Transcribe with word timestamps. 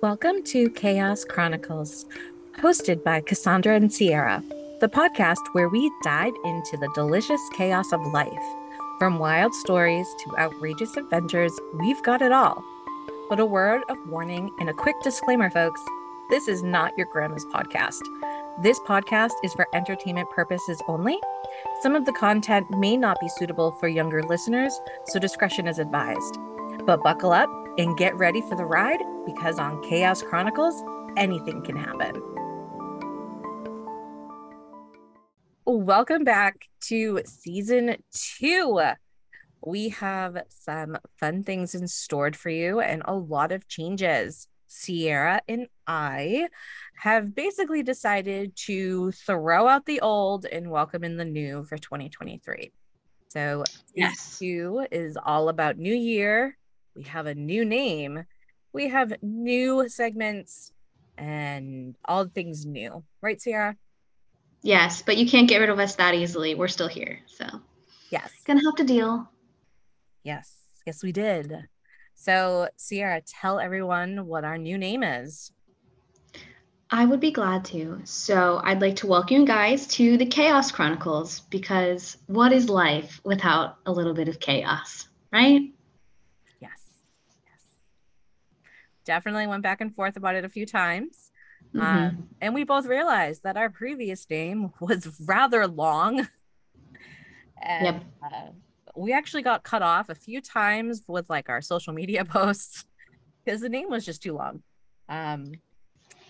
Welcome 0.00 0.44
to 0.44 0.70
Chaos 0.70 1.24
Chronicles, 1.24 2.06
hosted 2.60 3.02
by 3.02 3.20
Cassandra 3.20 3.74
and 3.74 3.92
Sierra, 3.92 4.44
the 4.80 4.86
podcast 4.88 5.40
where 5.54 5.68
we 5.68 5.90
dive 6.04 6.34
into 6.44 6.76
the 6.76 6.88
delicious 6.94 7.40
chaos 7.56 7.92
of 7.92 8.00
life. 8.12 8.30
From 9.00 9.18
wild 9.18 9.52
stories 9.54 10.06
to 10.20 10.38
outrageous 10.38 10.96
adventures, 10.96 11.52
we've 11.80 12.00
got 12.04 12.22
it 12.22 12.30
all. 12.30 12.64
But 13.28 13.40
a 13.40 13.44
word 13.44 13.82
of 13.88 13.96
warning 14.06 14.52
and 14.60 14.70
a 14.70 14.72
quick 14.72 14.94
disclaimer, 15.02 15.50
folks 15.50 15.80
this 16.30 16.46
is 16.46 16.62
not 16.62 16.96
your 16.96 17.08
grandma's 17.10 17.46
podcast. 17.46 18.02
This 18.62 18.78
podcast 18.80 19.32
is 19.42 19.52
for 19.54 19.66
entertainment 19.74 20.30
purposes 20.30 20.80
only. 20.86 21.18
Some 21.82 21.96
of 21.96 22.04
the 22.04 22.12
content 22.12 22.70
may 22.70 22.96
not 22.96 23.18
be 23.18 23.28
suitable 23.30 23.72
for 23.72 23.88
younger 23.88 24.22
listeners, 24.22 24.78
so 25.06 25.18
discretion 25.18 25.66
is 25.66 25.80
advised. 25.80 26.38
But 26.86 27.02
buckle 27.02 27.32
up 27.32 27.50
and 27.78 27.96
get 27.96 28.14
ready 28.16 28.42
for 28.42 28.54
the 28.54 28.64
ride 28.64 29.00
because 29.34 29.58
on 29.58 29.82
Chaos 29.82 30.22
Chronicles, 30.22 30.82
anything 31.16 31.62
can 31.62 31.76
happen. 31.76 32.22
Welcome 35.66 36.24
back 36.24 36.64
to 36.84 37.20
season 37.26 37.96
two. 38.10 38.80
We 39.60 39.90
have 39.90 40.38
some 40.48 40.96
fun 41.20 41.42
things 41.44 41.74
in 41.74 41.86
store 41.88 42.32
for 42.32 42.48
you 42.48 42.80
and 42.80 43.02
a 43.04 43.14
lot 43.14 43.52
of 43.52 43.68
changes. 43.68 44.48
Sierra 44.66 45.40
and 45.48 45.66
I 45.86 46.48
have 46.96 47.34
basically 47.34 47.82
decided 47.82 48.56
to 48.66 49.12
throw 49.12 49.66
out 49.66 49.84
the 49.86 50.00
old 50.00 50.46
and 50.46 50.70
welcome 50.70 51.04
in 51.04 51.16
the 51.16 51.24
new 51.24 51.64
for 51.64 51.76
2023. 51.76 52.72
So, 53.28 53.64
yes, 53.94 54.38
two 54.38 54.86
is 54.90 55.18
all 55.22 55.50
about 55.50 55.76
New 55.76 55.94
Year. 55.94 56.56
We 56.94 57.02
have 57.04 57.26
a 57.26 57.34
new 57.34 57.64
name, 57.64 58.24
we 58.72 58.88
have 58.88 59.12
new 59.22 59.88
segments, 59.88 60.72
and 61.16 61.96
all 62.04 62.26
things 62.26 62.64
new, 62.64 63.02
right, 63.20 63.40
Sierra? 63.40 63.76
Yes, 64.62 65.02
but 65.02 65.16
you 65.16 65.28
can't 65.28 65.48
get 65.48 65.58
rid 65.58 65.70
of 65.70 65.78
us 65.78 65.96
that 65.96 66.14
easily. 66.14 66.54
We're 66.54 66.68
still 66.68 66.88
here. 66.88 67.20
So, 67.26 67.44
yes, 68.10 68.30
gonna 68.44 68.62
have 68.64 68.76
to 68.76 68.84
deal. 68.84 69.28
Yes, 70.24 70.56
yes, 70.86 71.02
we 71.02 71.12
did. 71.12 71.68
So, 72.14 72.68
Sierra, 72.76 73.22
tell 73.22 73.60
everyone 73.60 74.26
what 74.26 74.44
our 74.44 74.58
new 74.58 74.76
name 74.76 75.02
is. 75.02 75.52
I 76.90 77.04
would 77.04 77.20
be 77.20 77.30
glad 77.30 77.64
to. 77.66 78.00
So, 78.04 78.60
I'd 78.64 78.80
like 78.80 78.96
to 78.96 79.06
welcome 79.06 79.36
you 79.36 79.46
guys 79.46 79.86
to 79.88 80.16
the 80.16 80.26
Chaos 80.26 80.72
Chronicles 80.72 81.40
because 81.40 82.16
what 82.26 82.52
is 82.52 82.68
life 82.68 83.20
without 83.24 83.76
a 83.86 83.92
little 83.92 84.14
bit 84.14 84.28
of 84.28 84.40
chaos, 84.40 85.06
right? 85.30 85.70
Yes. 86.60 86.80
Yes. 87.44 87.62
Definitely 89.08 89.46
went 89.46 89.62
back 89.62 89.80
and 89.80 89.94
forth 89.94 90.18
about 90.18 90.34
it 90.34 90.44
a 90.44 90.50
few 90.50 90.66
times. 90.66 91.30
Mm-hmm. 91.74 91.80
Um, 91.80 92.28
and 92.42 92.52
we 92.52 92.62
both 92.62 92.84
realized 92.84 93.42
that 93.42 93.56
our 93.56 93.70
previous 93.70 94.28
name 94.28 94.70
was 94.80 95.18
rather 95.24 95.66
long. 95.66 96.18
and, 97.62 97.84
yep. 97.86 98.04
Uh, 98.22 98.50
we 98.94 99.14
actually 99.14 99.40
got 99.40 99.64
cut 99.64 99.80
off 99.80 100.10
a 100.10 100.14
few 100.14 100.42
times 100.42 101.04
with 101.08 101.30
like 101.30 101.48
our 101.48 101.62
social 101.62 101.94
media 101.94 102.22
posts 102.26 102.84
because 103.42 103.62
the 103.62 103.70
name 103.70 103.88
was 103.88 104.04
just 104.04 104.22
too 104.22 104.34
long. 104.34 104.62
Um, 105.08 105.52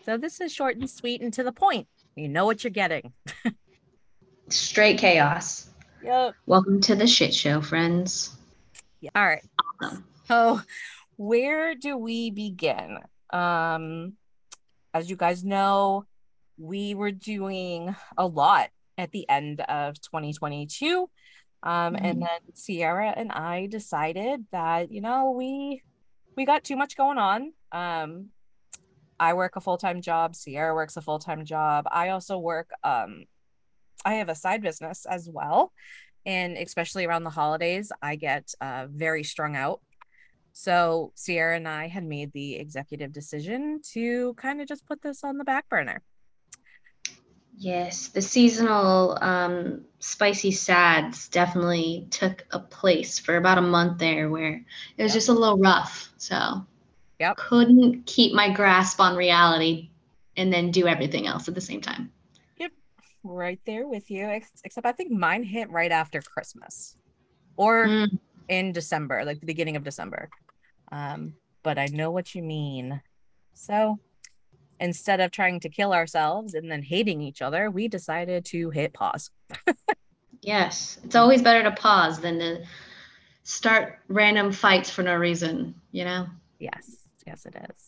so 0.07 0.17
this 0.17 0.41
is 0.41 0.55
short 0.55 0.77
and 0.77 0.89
sweet 0.89 1.21
and 1.21 1.33
to 1.33 1.43
the 1.43 1.51
point. 1.51 1.89
You 2.15 2.29
know 2.29 2.47
what 2.47 2.63
you're 2.63 2.71
getting. 2.71 3.13
Straight 4.51 4.99
chaos. 4.99 5.71
Yep. 6.05 6.37
Welcome 6.47 6.81
to 6.83 6.95
the 6.95 7.09
shit 7.09 7.35
show, 7.35 7.61
friends. 7.61 8.37
Yeah. 9.01 9.11
All 9.17 9.27
right. 9.27 9.43
Awesome. 9.83 10.05
So 10.29 10.61
where 11.19 11.75
do 11.75 11.99
we 11.99 12.31
begin? 12.31 13.01
Um, 13.31 14.15
as 14.95 15.11
you 15.11 15.17
guys 15.17 15.45
know, 15.45 16.07
we 16.57 16.95
were 16.95 17.13
doing 17.13 17.95
a 18.17 18.27
lot 18.27 18.71
at 18.97 19.13
the 19.13 19.29
end 19.29 19.61
of 19.61 20.01
2022 20.01 21.11
um, 21.63 21.95
mm-hmm. 21.95 22.05
and 22.05 22.23
then 22.23 22.55
Sierra 22.55 23.13
and 23.17 23.33
I 23.33 23.67
decided 23.67 24.47
that, 24.53 24.93
you 24.93 25.01
know, 25.01 25.35
we 25.37 25.83
we 26.37 26.45
got 26.45 26.63
too 26.63 26.77
much 26.77 26.97
going 26.97 27.19
on. 27.19 27.53
Um, 27.73 28.29
I 29.19 29.35
work 29.35 29.57
a 29.57 29.61
full-time 29.61 30.01
job, 30.01 30.37
Sierra 30.37 30.73
works 30.73 30.97
a 30.97 31.03
full-time 31.03 31.45
job. 31.45 31.87
I 31.91 32.11
also 32.11 32.39
work 32.39 32.71
um 32.85 33.25
I 34.05 34.15
have 34.15 34.29
a 34.29 34.35
side 34.35 34.63
business 34.63 35.05
as 35.07 35.29
well. 35.29 35.73
And 36.25 36.57
especially 36.57 37.07
around 37.07 37.25
the 37.25 37.31
holidays, 37.31 37.91
I 38.03 38.17
get 38.17 38.53
uh, 38.61 38.87
very 38.91 39.25
strung 39.25 39.57
out. 39.57 39.81
So 40.53 41.13
Sierra 41.15 41.57
and 41.57 41.69
I 41.69 41.89
had 41.89 42.05
made 42.05 42.33
the 42.33 42.57
executive 42.57 43.13
decision 43.13 43.81
to 43.93 44.35
kind 44.35 44.61
of 44.61 44.67
just 44.67 44.87
put 44.87 45.03
this 45.03 45.23
on 45.25 45.39
the 45.39 45.45
back 45.45 45.69
burner. 45.69 46.03
Yes, 47.61 48.09
the 48.09 48.23
seasonal 48.23 49.19
um, 49.21 49.85
spicy 49.99 50.53
sads 50.53 51.29
definitely 51.29 52.07
took 52.11 52.47
a 52.53 52.61
place 52.61 53.19
for 53.19 53.37
about 53.37 53.59
a 53.59 53.63
month 53.63 53.99
there 53.99 54.31
where 54.31 54.65
it 54.97 55.03
was 55.03 55.11
yep. 55.11 55.15
just 55.15 55.29
a 55.29 55.33
little 55.33 55.59
rough. 55.59 56.13
So 56.19 56.65
yep. 57.19 57.37
couldn't 57.37 58.07
keep 58.07 58.33
my 58.33 58.53
grasp 58.53 59.01
on 59.01 59.17
reality 59.17 59.91
and 60.37 60.53
then 60.53 60.71
do 60.71 60.87
everything 60.87 61.27
else 61.27 61.49
at 61.49 61.57
the 61.57 61.61
same 61.61 61.81
time. 61.81 62.13
Yep, 62.59 62.71
right 63.25 63.61
there 63.67 63.89
with 63.89 64.09
you. 64.09 64.41
Except 64.65 64.87
I 64.87 64.93
think 64.93 65.11
mine 65.11 65.43
hit 65.43 65.69
right 65.69 65.91
after 65.91 66.23
Christmas 66.23 66.97
or 67.57 67.87
mm. 67.87 68.19
In 68.49 68.73
December, 68.73 69.25
like 69.25 69.41
the 69.41 69.47
beginning 69.47 69.77
of 69.77 69.85
December. 69.85 70.29
Um, 70.91 71.35
but 71.63 71.79
I 71.79 71.87
know 71.87 72.11
what 72.11 72.35
you 72.35 72.43
mean. 72.43 73.01
So 73.55 73.99
instead 74.81 75.21
of 75.21 75.31
trying 75.31 75.61
to 75.61 75.69
kill 75.69 75.93
ourselves 75.93 76.55
and 76.55 76.71
then 76.71 76.83
hating 76.83 77.21
each 77.21 77.43
other, 77.43 77.71
we 77.71 77.89
decided 77.89 78.45
to 78.47 78.71
hit 78.71 78.93
pause. 78.93 79.31
yes, 80.43 80.99
it's 81.05 81.17
always 81.17 81.43
better 81.43 81.63
to 81.63 81.73
pause 81.73 82.21
than 82.21 82.39
to 82.39 82.65
start 83.43 83.99
random 84.09 84.53
fights 84.53 84.91
for 84.91 85.03
no 85.03 85.17
reason, 85.17 85.75
you 85.93 86.05
know? 86.05 86.27
Yes, 86.59 86.97
yes, 87.27 87.47
it 87.47 87.57
is. 87.69 87.85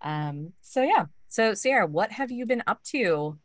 Um, 0.00 0.52
so 0.60 0.82
yeah. 0.82 1.06
So 1.28 1.54
Sierra, 1.54 1.86
what 1.86 2.12
have 2.12 2.30
you 2.30 2.46
been 2.46 2.62
up 2.66 2.82
to 2.84 3.38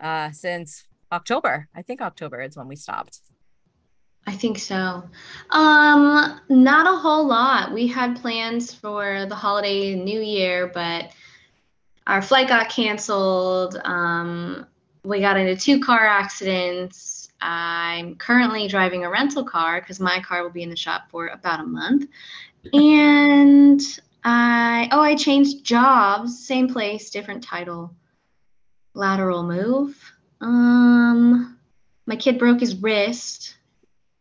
uh 0.00 0.32
since 0.32 0.84
October? 1.12 1.68
I 1.74 1.82
think 1.82 2.00
October 2.00 2.40
is 2.42 2.56
when 2.56 2.68
we 2.68 2.76
stopped. 2.76 3.20
I 4.26 4.32
think 4.32 4.58
so. 4.58 5.04
Um, 5.50 6.40
not 6.48 6.86
a 6.86 6.96
whole 6.96 7.26
lot. 7.26 7.72
We 7.72 7.86
had 7.86 8.20
plans 8.20 8.72
for 8.72 9.26
the 9.26 9.34
holiday 9.34 9.94
New 9.94 10.20
Year, 10.20 10.70
but 10.72 11.12
our 12.06 12.22
flight 12.22 12.48
got 12.48 12.70
canceled. 12.70 13.80
Um, 13.84 14.66
we 15.04 15.20
got 15.20 15.36
into 15.36 15.56
two 15.56 15.80
car 15.80 16.06
accidents. 16.06 17.28
I'm 17.40 18.16
currently 18.16 18.68
driving 18.68 19.04
a 19.04 19.10
rental 19.10 19.44
car 19.44 19.80
because 19.80 20.00
my 20.00 20.20
car 20.20 20.42
will 20.42 20.50
be 20.50 20.62
in 20.62 20.70
the 20.70 20.76
shop 20.76 21.10
for 21.10 21.28
about 21.28 21.60
a 21.60 21.64
month. 21.64 22.08
And 22.72 23.80
I, 24.24 24.88
oh, 24.90 25.00
I 25.00 25.14
changed 25.14 25.64
jobs, 25.64 26.46
same 26.46 26.68
place, 26.68 27.10
different 27.10 27.44
title, 27.44 27.94
lateral 28.94 29.42
move. 29.42 30.12
Um, 30.40 31.58
my 32.06 32.16
kid 32.16 32.38
broke 32.38 32.60
his 32.60 32.76
wrist, 32.76 33.56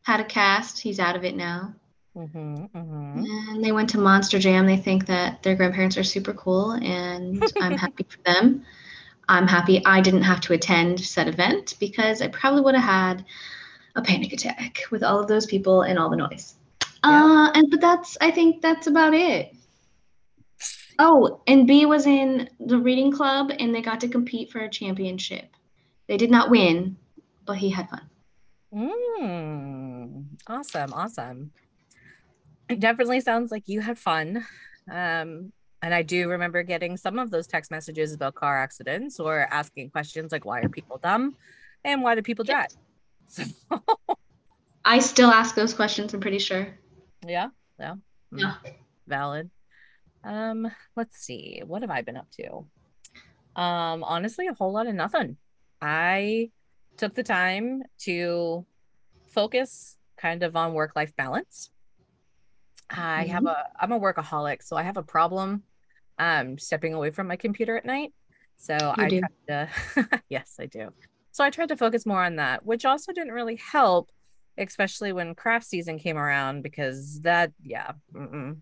had 0.03 0.19
a 0.19 0.25
cast. 0.25 0.79
He's 0.79 0.99
out 0.99 1.15
of 1.15 1.23
it 1.23 1.35
now. 1.35 1.73
Mm-hmm, 2.15 2.65
mm-hmm. 2.65 3.25
And 3.55 3.63
they 3.63 3.71
went 3.71 3.89
to 3.91 3.97
Monster 3.97 4.37
Jam. 4.37 4.67
They 4.67 4.77
think 4.77 5.07
that 5.07 5.41
their 5.41 5.55
grandparents 5.55 5.97
are 5.97 6.03
super 6.03 6.33
cool, 6.33 6.71
and 6.71 7.43
I'm 7.61 7.77
happy 7.77 8.05
for 8.07 8.19
them. 8.23 8.65
I'm 9.27 9.47
happy 9.47 9.83
I 9.85 10.01
didn't 10.01 10.23
have 10.23 10.41
to 10.41 10.53
attend 10.53 10.99
said 10.99 11.27
event 11.27 11.75
because 11.79 12.21
I 12.21 12.27
probably 12.27 12.61
would 12.61 12.75
have 12.75 12.83
had 12.83 13.25
a 13.95 14.01
panic 14.01 14.33
attack 14.33 14.83
with 14.91 15.03
all 15.03 15.19
of 15.19 15.27
those 15.27 15.45
people 15.45 15.81
and 15.81 15.97
all 15.97 16.09
the 16.09 16.17
noise. 16.17 16.55
Yeah. 17.05 17.23
Uh, 17.23 17.51
and 17.53 17.71
but 17.71 17.81
that's 17.81 18.17
I 18.21 18.31
think 18.31 18.61
that's 18.61 18.87
about 18.87 19.13
it. 19.13 19.55
Oh, 20.99 21.41
and 21.47 21.67
B 21.67 21.85
was 21.85 22.05
in 22.05 22.49
the 22.59 22.77
reading 22.77 23.11
club 23.11 23.51
and 23.57 23.73
they 23.73 23.81
got 23.81 24.01
to 24.01 24.07
compete 24.07 24.51
for 24.51 24.59
a 24.59 24.69
championship. 24.69 25.47
They 26.07 26.17
did 26.17 26.29
not 26.29 26.49
win, 26.49 26.97
but 27.45 27.57
he 27.57 27.69
had 27.69 27.89
fun. 27.89 28.01
Mm, 28.73 30.25
awesome, 30.47 30.93
awesome 30.93 31.51
it 32.69 32.79
definitely 32.79 33.21
sounds 33.21 33.51
like 33.51 33.67
you 33.67 33.81
had 33.81 33.97
fun. 33.97 34.45
Um, 34.91 35.51
and 35.81 35.93
I 35.93 36.01
do 36.01 36.29
remember 36.29 36.63
getting 36.63 36.97
some 36.97 37.19
of 37.19 37.29
those 37.29 37.47
text 37.47 37.71
messages 37.71 38.13
about 38.13 38.35
car 38.35 38.61
accidents 38.61 39.19
or 39.19 39.47
asking 39.51 39.89
questions 39.91 40.31
like, 40.31 40.45
why 40.45 40.61
are 40.61 40.69
people 40.69 40.97
dumb? 40.97 41.35
And 41.83 42.01
why 42.01 42.15
do 42.15 42.21
people 42.21 42.45
drive? 42.45 42.67
So 43.29 43.43
I 44.85 44.99
still 44.99 45.31
ask 45.31 45.55
those 45.55 45.73
questions, 45.73 46.13
I'm 46.13 46.19
pretty 46.19 46.39
sure. 46.39 46.67
Yeah. 47.25 47.47
Yeah. 47.79 47.95
Mm, 48.33 48.39
yeah. 48.39 48.55
Valid. 49.07 49.49
Um, 50.25 50.69
let's 50.95 51.17
see. 51.17 51.61
What 51.65 51.81
have 51.81 51.89
I 51.89 52.01
been 52.01 52.17
up 52.17 52.27
to? 52.31 52.65
Um, 53.59 54.03
honestly, 54.03 54.47
a 54.47 54.53
whole 54.53 54.73
lot 54.73 54.87
of 54.87 54.93
nothing. 54.93 55.37
I 55.81 56.51
took 56.97 57.15
the 57.15 57.23
time 57.23 57.83
to 57.99 58.65
focus 59.29 59.97
kind 60.17 60.43
of 60.43 60.55
on 60.55 60.73
work 60.73 60.95
life 60.95 61.15
balance. 61.15 61.69
I 62.89 63.25
have 63.25 63.43
mm-hmm. 63.43 63.47
a 63.47 63.65
I'm 63.79 63.91
a 63.91 63.99
workaholic, 63.99 64.63
so 64.63 64.75
I 64.75 64.83
have 64.83 64.97
a 64.97 65.03
problem 65.03 65.63
um 66.19 66.57
stepping 66.57 66.93
away 66.93 67.09
from 67.09 67.27
my 67.27 67.35
computer 67.35 67.77
at 67.77 67.85
night. 67.85 68.13
So 68.57 68.75
You 68.97 69.03
I 69.03 69.09
do. 69.09 69.19
tried 69.19 69.69
to 70.07 70.21
yes, 70.29 70.55
I 70.59 70.67
do. 70.67 70.89
So 71.31 71.43
I 71.43 71.49
tried 71.49 71.69
to 71.69 71.77
focus 71.77 72.05
more 72.05 72.23
on 72.23 72.35
that, 72.35 72.65
which 72.65 72.85
also 72.85 73.11
didn't 73.11 73.33
really 73.33 73.55
help, 73.55 74.11
especially 74.57 75.11
when 75.11 75.33
craft 75.33 75.65
season 75.65 75.97
came 75.97 76.17
around 76.17 76.61
because 76.61 77.21
that 77.21 77.51
yeah, 77.63 77.91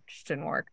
just 0.07 0.27
didn't 0.27 0.45
work. 0.45 0.67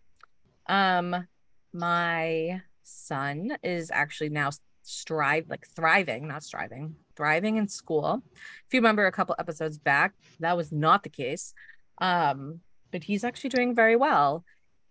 Um 0.66 1.26
my 1.72 2.62
son 2.84 3.58
is 3.62 3.90
actually 3.90 4.30
now 4.30 4.50
strive 4.82 5.48
like 5.48 5.66
thriving, 5.66 6.26
not 6.28 6.42
striving, 6.42 6.94
thriving 7.18 7.56
in 7.56 7.66
school. 7.66 8.22
If 8.66 8.72
you 8.72 8.78
remember 8.78 9.04
a 9.06 9.12
couple 9.12 9.34
episodes 9.40 9.76
back, 9.76 10.14
that 10.38 10.56
was 10.56 10.70
not 10.70 11.02
the 11.02 11.08
case. 11.10 11.52
Um, 12.00 12.60
but 12.92 13.02
he's 13.02 13.24
actually 13.24 13.50
doing 13.50 13.74
very 13.74 13.96
well. 13.96 14.44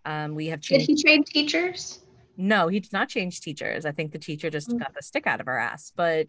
Um, 0.05 0.35
we 0.35 0.47
have 0.47 0.59
Did 0.61 0.81
he 0.81 1.01
trade 1.01 1.25
teachers? 1.25 2.01
no, 2.35 2.67
he 2.67 2.79
did 2.81 2.91
not 2.93 3.07
change 3.09 3.39
teachers. 3.41 3.85
I 3.85 3.91
think 3.93 4.11
the 4.11 4.19
teacher 4.19 4.49
just 4.49 4.69
Mm. 4.69 4.79
got 4.79 4.93
the 4.93 5.01
stick 5.01 5.25
out 5.25 5.39
of 5.39 5.45
her 5.47 5.57
ass. 5.57 5.91
But, 5.95 6.27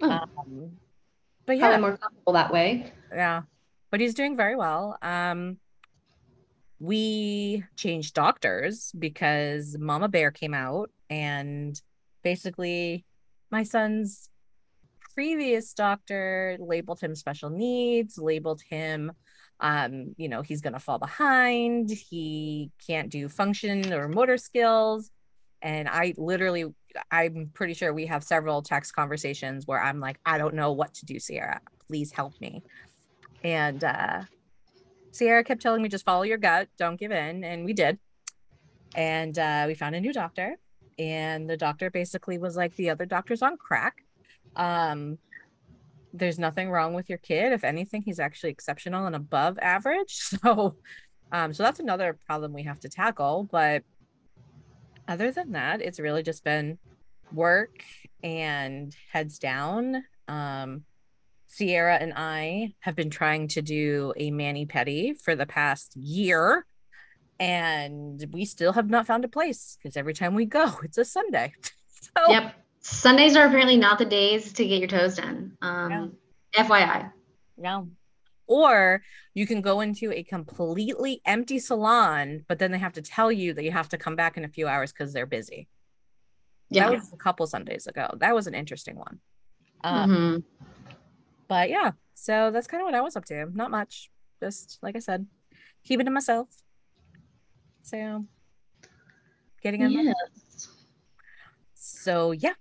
Oh, 0.00 0.10
um, 0.10 0.78
but 1.46 1.58
probably 1.58 1.58
yeah, 1.58 1.76
more 1.78 1.96
comfortable 1.98 2.32
that 2.34 2.52
way. 2.52 2.92
yeah. 3.12 3.42
But 3.90 4.00
he's 4.00 4.14
doing 4.14 4.36
very 4.36 4.56
well. 4.56 4.96
Um, 5.02 5.58
we 6.78 7.64
changed 7.76 8.14
doctors 8.14 8.92
because 8.98 9.76
Mama 9.78 10.08
Bear 10.08 10.30
came 10.30 10.54
out 10.54 10.90
and 11.10 11.80
basically 12.22 13.04
my 13.50 13.62
son's 13.62 14.28
previous 15.14 15.72
doctor 15.72 16.56
labeled 16.60 17.00
him 17.00 17.14
special 17.14 17.50
needs, 17.50 18.18
labeled 18.18 18.62
him 18.68 19.12
um, 19.60 20.14
you 20.16 20.28
know, 20.28 20.42
he's 20.42 20.60
gonna 20.60 20.80
fall 20.80 20.98
behind, 20.98 21.90
he 21.90 22.70
can't 22.86 23.10
do 23.10 23.28
function 23.28 23.92
or 23.92 24.08
motor 24.08 24.36
skills. 24.36 25.10
And 25.62 25.88
I 25.88 26.14
literally, 26.18 26.66
I'm 27.10 27.50
pretty 27.54 27.74
sure 27.74 27.92
we 27.94 28.06
have 28.06 28.22
several 28.22 28.62
text 28.62 28.94
conversations 28.94 29.66
where 29.66 29.82
I'm 29.82 30.00
like, 30.00 30.18
I 30.26 30.38
don't 30.38 30.54
know 30.54 30.72
what 30.72 30.92
to 30.94 31.06
do, 31.06 31.18
Sierra. 31.18 31.60
Please 31.86 32.12
help 32.12 32.38
me. 32.40 32.62
And 33.42 33.82
uh 33.82 34.22
Sierra 35.12 35.44
kept 35.44 35.62
telling 35.62 35.80
me 35.80 35.88
just 35.88 36.04
follow 36.04 36.24
your 36.24 36.38
gut, 36.38 36.68
don't 36.76 36.98
give 36.98 37.12
in, 37.12 37.44
and 37.44 37.64
we 37.64 37.72
did. 37.72 38.00
And 38.96 39.38
uh, 39.38 39.64
we 39.68 39.74
found 39.74 39.94
a 39.94 40.00
new 40.00 40.12
doctor, 40.12 40.56
and 40.98 41.48
the 41.48 41.56
doctor 41.56 41.88
basically 41.88 42.36
was 42.36 42.56
like, 42.56 42.74
the 42.74 42.90
other 42.90 43.06
doctor's 43.06 43.40
on 43.40 43.56
crack. 43.56 44.02
Um, 44.56 45.18
there's 46.12 46.38
nothing 46.38 46.70
wrong 46.70 46.94
with 46.94 47.08
your 47.08 47.18
kid. 47.18 47.52
If 47.52 47.64
anything, 47.64 48.02
he's 48.02 48.20
actually 48.20 48.50
exceptional 48.50 49.06
and 49.06 49.16
above 49.16 49.58
average. 49.58 50.28
So, 50.44 50.76
um, 51.32 51.52
so 51.52 51.64
that's 51.64 51.80
another 51.80 52.16
problem 52.26 52.52
we 52.52 52.62
have 52.62 52.78
to 52.80 52.88
tackle. 52.88 53.48
But 53.50 53.82
other 55.08 55.32
than 55.32 55.52
that, 55.52 55.82
it's 55.82 55.98
really 55.98 56.22
just 56.22 56.44
been 56.44 56.78
work 57.32 57.82
and 58.22 58.94
heads 59.12 59.38
down. 59.38 60.04
Um, 60.28 60.84
Sierra 61.48 61.96
and 61.96 62.12
I 62.14 62.74
have 62.80 62.96
been 62.96 63.10
trying 63.10 63.48
to 63.48 63.62
do 63.62 64.12
a 64.16 64.30
mani 64.30 64.66
pedi 64.66 65.20
for 65.20 65.36
the 65.36 65.46
past 65.46 65.96
year, 65.96 66.66
and 67.38 68.24
we 68.32 68.44
still 68.44 68.72
have 68.72 68.90
not 68.90 69.06
found 69.06 69.24
a 69.24 69.28
place 69.28 69.76
because 69.80 69.96
every 69.96 70.14
time 70.14 70.34
we 70.34 70.46
go, 70.46 70.72
it's 70.82 70.98
a 70.98 71.04
Sunday. 71.04 71.52
So 72.16 72.30
Yep. 72.30 72.54
Sundays 72.94 73.34
are 73.34 73.46
apparently 73.46 73.78
not 73.78 73.98
the 73.98 74.04
days 74.04 74.52
to 74.52 74.66
get 74.66 74.78
your 74.78 74.88
toes 74.88 75.16
done. 75.16 75.56
Um, 75.62 76.16
FYI. 76.54 77.10
no. 77.56 77.88
Or 78.46 79.00
you 79.32 79.46
can 79.46 79.62
go 79.62 79.80
into 79.80 80.12
a 80.12 80.22
completely 80.22 81.22
empty 81.24 81.58
salon, 81.58 82.44
but 82.46 82.58
then 82.58 82.72
they 82.72 82.78
have 82.78 82.92
to 82.92 83.00
tell 83.00 83.32
you 83.32 83.54
that 83.54 83.64
you 83.64 83.70
have 83.72 83.88
to 83.88 83.96
come 83.96 84.16
back 84.16 84.36
in 84.36 84.44
a 84.44 84.48
few 84.48 84.68
hours 84.68 84.92
because 84.92 85.14
they're 85.14 85.24
busy. 85.24 85.66
Yeah. 86.68 86.90
That 86.90 86.98
was 86.98 87.10
a 87.14 87.16
couple 87.16 87.46
Sundays 87.46 87.86
ago. 87.86 88.06
That 88.18 88.34
was 88.34 88.46
an 88.46 88.54
interesting 88.54 88.96
one. 88.96 89.18
Um, 89.82 90.10
Mhm. 90.10 90.44
But 91.48 91.70
yeah, 91.70 91.92
so 92.12 92.50
that's 92.50 92.66
kind 92.66 92.82
of 92.82 92.84
what 92.84 92.94
I 92.94 93.00
was 93.00 93.16
up 93.16 93.24
to. 93.26 93.46
Not 93.56 93.70
much. 93.70 94.10
Just 94.40 94.78
like 94.82 94.94
I 94.94 94.98
said, 94.98 95.26
keeping 95.84 96.04
to 96.04 96.12
myself. 96.12 96.48
So 97.82 98.26
getting 99.62 99.80
in. 99.80 99.94
my- 99.94 100.02
Yes. 100.02 100.68
So 101.72 102.32
yeah. 102.32 102.52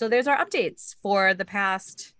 So 0.00 0.08
there's 0.08 0.26
our 0.26 0.42
updates 0.42 0.94
for 1.02 1.34
the 1.34 1.44
past 1.44 2.14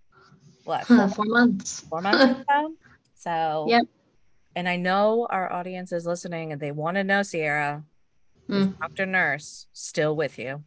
what 0.65 0.85
four, 0.85 1.09
Four 1.09 1.25
months. 1.25 1.81
four 1.89 2.03
months 2.03 2.45
so. 2.47 2.75
So 3.17 3.67
Yep. 3.71 3.85
And 4.55 4.69
I 4.69 4.77
know 4.77 5.27
our 5.31 5.51
audience 5.51 5.91
is 5.91 6.05
listening 6.05 6.53
and 6.53 6.61
they 6.61 6.73
want 6.73 6.97
to 6.99 7.05
know, 7.05 7.23
Sierra, 7.23 7.83
is 8.51 8.67
Mm. 8.67 8.79
Dr. 8.81 9.07
Nurse 9.07 9.67
still 9.73 10.15
with 10.15 10.39
you? 10.39 10.63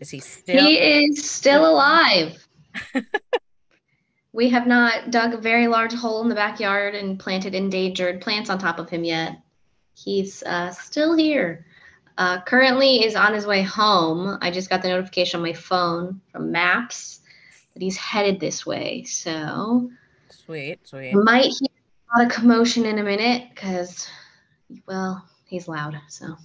Is 0.00 0.10
he 0.10 0.20
still 0.20 0.66
He 0.66 0.76
is 0.76 1.30
still 1.30 1.64
alive. 1.64 2.46
we 4.34 4.50
have 4.50 4.66
not 4.66 5.10
dug 5.10 5.32
a 5.32 5.38
very 5.38 5.66
large 5.66 5.94
hole 5.94 6.20
in 6.20 6.28
the 6.28 6.34
backyard 6.34 6.94
and 6.94 7.18
planted 7.18 7.54
endangered 7.54 8.20
plants 8.20 8.50
on 8.50 8.58
top 8.58 8.78
of 8.78 8.90
him 8.90 9.04
yet. 9.04 9.38
He's 9.94 10.42
uh, 10.42 10.72
still 10.72 11.16
here. 11.16 11.64
Uh, 12.20 12.38
currently 12.42 13.02
is 13.02 13.16
on 13.16 13.32
his 13.32 13.46
way 13.46 13.62
home. 13.62 14.36
I 14.42 14.50
just 14.50 14.68
got 14.68 14.82
the 14.82 14.88
notification 14.88 15.38
on 15.38 15.46
my 15.46 15.54
phone 15.54 16.20
from 16.30 16.52
Maps 16.52 17.20
that 17.72 17.82
he's 17.82 17.96
headed 17.96 18.38
this 18.38 18.66
way. 18.66 19.04
So 19.04 19.90
sweet, 20.28 20.86
sweet? 20.86 21.14
might 21.14 21.44
hear 21.44 21.70
a 22.14 22.18
lot 22.18 22.26
of 22.26 22.30
commotion 22.30 22.84
in 22.84 22.98
a 22.98 23.02
minute 23.02 23.48
because, 23.48 24.06
well, 24.86 25.26
he's 25.46 25.66
loud. 25.66 25.98
So 26.10 26.36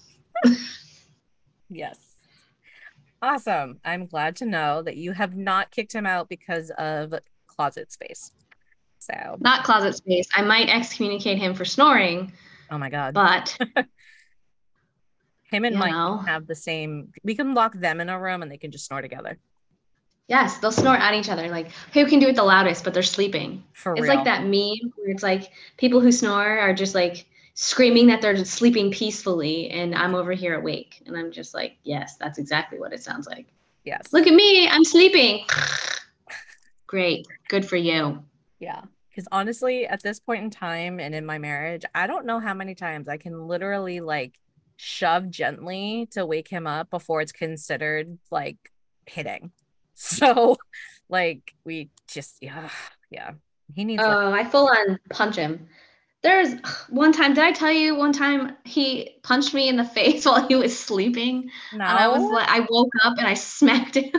Yes. 1.69 1.99
Awesome. 3.21 3.81
I'm 3.83 4.05
glad 4.05 4.37
to 4.37 4.45
know 4.45 4.81
that 4.81 4.95
you 4.95 5.11
have 5.11 5.35
not 5.35 5.71
kicked 5.71 5.91
him 5.91 6.05
out 6.05 6.29
because 6.29 6.71
of 6.77 7.13
closet 7.47 7.91
space. 7.91 8.31
So, 8.99 9.35
not 9.41 9.65
closet 9.65 9.97
space. 9.97 10.29
I 10.33 10.41
might 10.41 10.69
excommunicate 10.69 11.37
him 11.37 11.53
for 11.53 11.65
snoring, 11.65 12.31
oh 12.71 12.77
my 12.77 12.89
God. 12.89 13.13
but 13.13 13.57
Him 15.55 15.65
and 15.65 15.75
you 15.75 15.79
Mike 15.79 15.91
know. 15.91 16.17
have 16.17 16.47
the 16.47 16.55
same, 16.55 17.13
we 17.23 17.35
can 17.35 17.53
lock 17.53 17.73
them 17.73 18.01
in 18.01 18.09
a 18.09 18.19
room 18.19 18.41
and 18.41 18.51
they 18.51 18.57
can 18.57 18.71
just 18.71 18.85
snore 18.85 19.01
together. 19.01 19.37
Yes, 20.27 20.57
they'll 20.57 20.71
snore 20.71 20.95
at 20.95 21.13
each 21.13 21.29
other. 21.29 21.47
Like, 21.49 21.69
who 21.93 22.05
can 22.05 22.19
do 22.19 22.27
it 22.27 22.35
the 22.35 22.43
loudest, 22.43 22.83
but 22.83 22.93
they're 22.93 23.03
sleeping. 23.03 23.63
For 23.73 23.93
it's 23.93 24.01
real. 24.01 24.15
like 24.15 24.25
that 24.25 24.43
meme 24.43 24.91
where 24.95 25.09
it's 25.09 25.23
like 25.23 25.51
people 25.77 26.01
who 26.01 26.11
snore 26.11 26.59
are 26.59 26.73
just 26.73 26.95
like 26.95 27.27
screaming 27.53 28.07
that 28.07 28.21
they're 28.21 28.35
just 28.35 28.53
sleeping 28.53 28.91
peacefully, 28.91 29.69
and 29.69 29.93
I'm 29.93 30.15
over 30.15 30.33
here 30.33 30.59
awake. 30.59 31.03
And 31.05 31.15
I'm 31.15 31.31
just 31.31 31.53
like, 31.53 31.77
yes, 31.83 32.17
that's 32.17 32.39
exactly 32.39 32.79
what 32.79 32.91
it 32.91 33.03
sounds 33.03 33.27
like. 33.27 33.47
Yes. 33.83 34.11
Look 34.11 34.25
at 34.25 34.33
me, 34.33 34.67
I'm 34.67 34.83
sleeping. 34.83 35.45
Great, 36.87 37.27
good 37.47 37.65
for 37.65 37.77
you. 37.77 38.23
Yeah. 38.59 38.81
Because 39.09 39.27
honestly, 39.31 39.87
at 39.87 40.01
this 40.03 40.19
point 40.19 40.43
in 40.43 40.49
time 40.49 40.99
and 40.99 41.15
in 41.15 41.25
my 41.25 41.37
marriage, 41.37 41.83
I 41.93 42.07
don't 42.07 42.25
know 42.25 42.39
how 42.39 42.53
many 42.53 42.75
times 42.75 43.07
I 43.07 43.17
can 43.17 43.47
literally 43.47 44.01
like 44.01 44.33
shove 44.77 45.29
gently 45.29 46.07
to 46.11 46.25
wake 46.25 46.47
him 46.47 46.67
up 46.67 46.89
before 46.89 47.21
it's 47.21 47.31
considered 47.31 48.17
like 48.31 48.57
hitting. 49.05 49.51
So, 49.97 50.57
like, 51.07 51.53
we 51.63 51.89
just, 52.09 52.35
yeah, 52.41 52.67
yeah. 53.09 53.31
He 53.73 53.85
needs, 53.85 54.01
like, 54.03 54.11
Oh, 54.11 54.33
I 54.33 54.43
full 54.43 54.67
on 54.67 54.99
punch 55.09 55.37
him. 55.37 55.67
There's 56.21 56.53
one 56.89 57.13
time, 57.13 57.33
did 57.33 57.45
I 57.45 57.53
tell 57.53 57.71
you 57.71 57.95
one 57.95 58.11
time 58.11 58.57
he 58.65 59.15
punched 59.23 59.53
me 59.53 59.69
in 59.69 59.77
the 59.77 59.85
face 59.97 60.25
while 60.25 60.45
he 60.49 60.55
was 60.55 60.77
sleeping? 60.77 61.49
no. 61.71 61.85
And 61.85 61.97
I 61.97 62.09
was 62.09 62.29
like, 62.29 62.49
I 62.49 62.67
woke 62.69 62.91
up 63.05 63.17
and 63.17 63.25
I 63.25 63.35
smacked 63.35 63.95
him. 63.95 64.11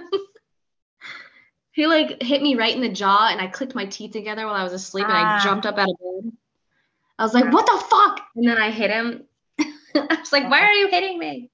he 1.72 1.86
like 1.86 2.22
hit 2.22 2.40
me 2.42 2.54
right 2.54 2.74
in 2.74 2.80
the 2.80 2.88
jaw, 2.88 3.28
and 3.30 3.38
I 3.40 3.46
clicked 3.48 3.74
my 3.74 3.84
teeth 3.84 4.12
together 4.12 4.46
while 4.46 4.54
I 4.54 4.64
was 4.64 4.72
asleep, 4.72 5.04
and 5.06 5.12
Ah. 5.14 5.38
I 5.40 5.44
jumped 5.44 5.66
up 5.66 5.76
out 5.76 5.90
of 5.90 5.96
bed. 6.22 6.32
I 7.18 7.22
was 7.24 7.34
like, 7.34 7.52
"What 7.52 7.66
the 7.66 7.84
fuck?" 7.86 8.20
And 8.34 8.48
then 8.48 8.56
I 8.56 8.70
hit 8.70 8.90
him. 8.90 9.24
I 10.10 10.16
was 10.20 10.32
like, 10.32 10.50
"Why 10.50 10.60
are 10.60 10.72
you 10.72 10.88
hitting 10.88 11.18
me?" 11.18 11.50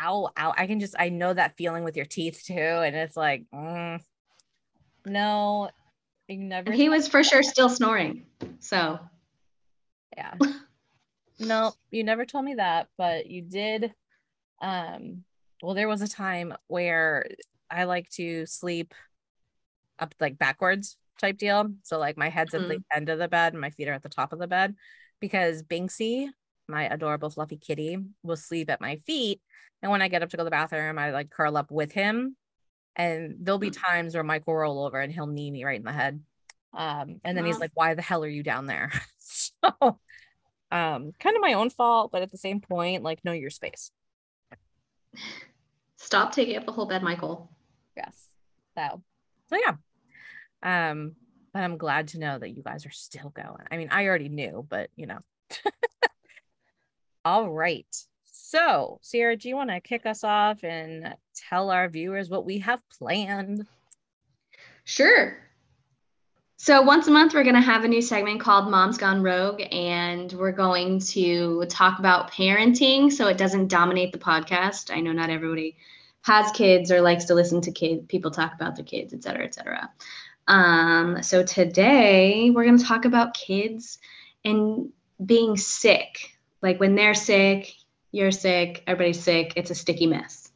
ow, 0.00 0.30
ow. 0.38 0.54
I 0.56 0.66
can 0.66 0.80
just, 0.80 0.94
I 0.98 1.08
know 1.08 1.32
that 1.32 1.56
feeling 1.56 1.84
with 1.84 1.96
your 1.96 2.06
teeth 2.06 2.42
too. 2.44 2.54
And 2.54 2.96
it's 2.96 3.16
like, 3.16 3.44
mm, 3.54 4.00
no, 5.04 5.70
you 6.28 6.38
never, 6.38 6.70
And 6.70 6.80
he 6.80 6.88
was 6.88 7.08
for 7.08 7.22
sure 7.22 7.42
still 7.42 7.68
snoring. 7.68 8.26
So 8.60 8.98
yeah. 10.16 10.34
No, 11.38 11.72
you 11.90 12.04
never 12.04 12.24
told 12.24 12.44
me 12.44 12.54
that, 12.56 12.88
but 12.96 13.26
you 13.26 13.42
did. 13.42 13.92
Um, 14.60 15.24
well, 15.60 15.74
there 15.74 15.88
was 15.88 16.00
a 16.00 16.06
time 16.06 16.54
where 16.68 17.26
I 17.68 17.84
like 17.84 18.08
to 18.10 18.46
sleep 18.46 18.94
up 19.98 20.14
like 20.20 20.38
backwards 20.38 20.96
type 21.18 21.38
deal. 21.38 21.72
So 21.82 21.98
like 21.98 22.16
my 22.16 22.28
head's 22.28 22.54
at 22.54 22.68
the 22.68 22.78
end 22.94 23.08
of 23.08 23.18
the 23.18 23.26
bed 23.26 23.54
and 23.54 23.60
my 23.60 23.70
feet 23.70 23.88
are 23.88 23.94
at 23.94 24.04
the 24.04 24.08
top 24.08 24.32
of 24.32 24.38
the 24.38 24.46
bed 24.46 24.76
because 25.18 25.64
Binksy, 25.64 26.28
my 26.68 26.84
adorable 26.84 27.30
fluffy 27.30 27.56
kitty, 27.56 27.98
will 28.22 28.36
sleep 28.36 28.70
at 28.70 28.80
my 28.80 28.96
feet. 29.06 29.40
And 29.82 29.90
when 29.90 30.02
I 30.02 30.08
get 30.08 30.22
up 30.22 30.30
to 30.30 30.36
go 30.36 30.42
to 30.42 30.44
the 30.44 30.50
bathroom, 30.50 30.98
I 30.98 31.10
like 31.10 31.30
curl 31.30 31.56
up 31.56 31.70
with 31.70 31.92
him. 31.92 32.36
And 32.94 33.36
there'll 33.40 33.58
be 33.58 33.70
times 33.70 34.14
where 34.14 34.22
Mike 34.22 34.46
will 34.46 34.54
roll 34.54 34.84
over 34.84 35.00
and 35.00 35.12
he'll 35.12 35.26
knee 35.26 35.50
me 35.50 35.64
right 35.64 35.78
in 35.78 35.84
the 35.84 35.92
head. 35.92 36.20
Um, 36.74 37.20
and 37.24 37.36
then 37.36 37.44
he's 37.44 37.58
like, 37.58 37.72
Why 37.74 37.94
the 37.94 38.02
hell 38.02 38.24
are 38.24 38.28
you 38.28 38.42
down 38.42 38.66
there? 38.66 38.92
so 39.18 39.98
um 40.70 41.12
kind 41.20 41.36
of 41.36 41.42
my 41.42 41.54
own 41.54 41.70
fault, 41.70 42.12
but 42.12 42.22
at 42.22 42.30
the 42.30 42.38
same 42.38 42.60
point, 42.60 43.02
like 43.02 43.24
know 43.24 43.32
your 43.32 43.50
space. 43.50 43.90
Stop 45.96 46.32
taking 46.32 46.56
up 46.56 46.66
the 46.66 46.72
whole 46.72 46.86
bed, 46.86 47.02
Michael. 47.02 47.50
Yes. 47.96 48.28
So, 48.76 49.02
so 49.48 49.56
yeah. 49.56 50.90
Um, 50.90 51.12
but 51.52 51.62
I'm 51.62 51.76
glad 51.76 52.08
to 52.08 52.18
know 52.18 52.38
that 52.38 52.50
you 52.50 52.62
guys 52.62 52.86
are 52.86 52.90
still 52.90 53.30
going. 53.30 53.64
I 53.70 53.76
mean, 53.76 53.88
I 53.90 54.06
already 54.06 54.28
knew, 54.28 54.66
but 54.68 54.90
you 54.96 55.06
know. 55.06 55.18
All 57.24 57.50
right. 57.50 57.86
So, 58.24 58.98
Sierra, 59.02 59.36
do 59.36 59.48
you 59.48 59.56
want 59.56 59.70
to 59.70 59.80
kick 59.80 60.06
us 60.06 60.24
off 60.24 60.64
and 60.64 61.14
tell 61.34 61.70
our 61.70 61.88
viewers 61.88 62.28
what 62.28 62.44
we 62.44 62.58
have 62.58 62.80
planned? 62.90 63.66
Sure. 64.84 65.38
So 66.56 66.82
once 66.82 67.08
a 67.08 67.10
month, 67.10 67.34
we're 67.34 67.42
going 67.44 67.56
to 67.56 67.60
have 67.60 67.84
a 67.84 67.88
new 67.88 68.02
segment 68.02 68.40
called 68.40 68.70
Mom's 68.70 68.98
Gone 68.98 69.22
Rogue, 69.22 69.62
and 69.72 70.32
we're 70.32 70.52
going 70.52 71.00
to 71.00 71.64
talk 71.66 71.98
about 71.98 72.30
parenting 72.30 73.12
so 73.12 73.26
it 73.26 73.38
doesn't 73.38 73.68
dominate 73.68 74.12
the 74.12 74.18
podcast. 74.18 74.94
I 74.94 75.00
know 75.00 75.12
not 75.12 75.30
everybody 75.30 75.76
has 76.22 76.52
kids 76.52 76.92
or 76.92 77.00
likes 77.00 77.24
to 77.24 77.34
listen 77.34 77.60
to 77.62 77.98
people 78.08 78.30
talk 78.30 78.54
about 78.54 78.76
their 78.76 78.84
kids, 78.84 79.12
et 79.12 79.24
cetera, 79.24 79.44
et 79.44 79.54
cetera. 79.54 79.90
Um, 80.46 81.22
so 81.22 81.42
today 81.42 82.50
we're 82.50 82.64
going 82.64 82.78
to 82.78 82.84
talk 82.84 83.06
about 83.06 83.34
kids 83.34 83.98
and 84.44 84.90
being 85.24 85.56
sick. 85.56 86.31
Like 86.62 86.78
when 86.80 86.94
they're 86.94 87.14
sick, 87.14 87.74
you're 88.12 88.30
sick, 88.30 88.82
everybody's 88.86 89.20
sick, 89.20 89.54
it's 89.56 89.70
a 89.70 89.74
sticky 89.74 90.06
mess. 90.06 90.50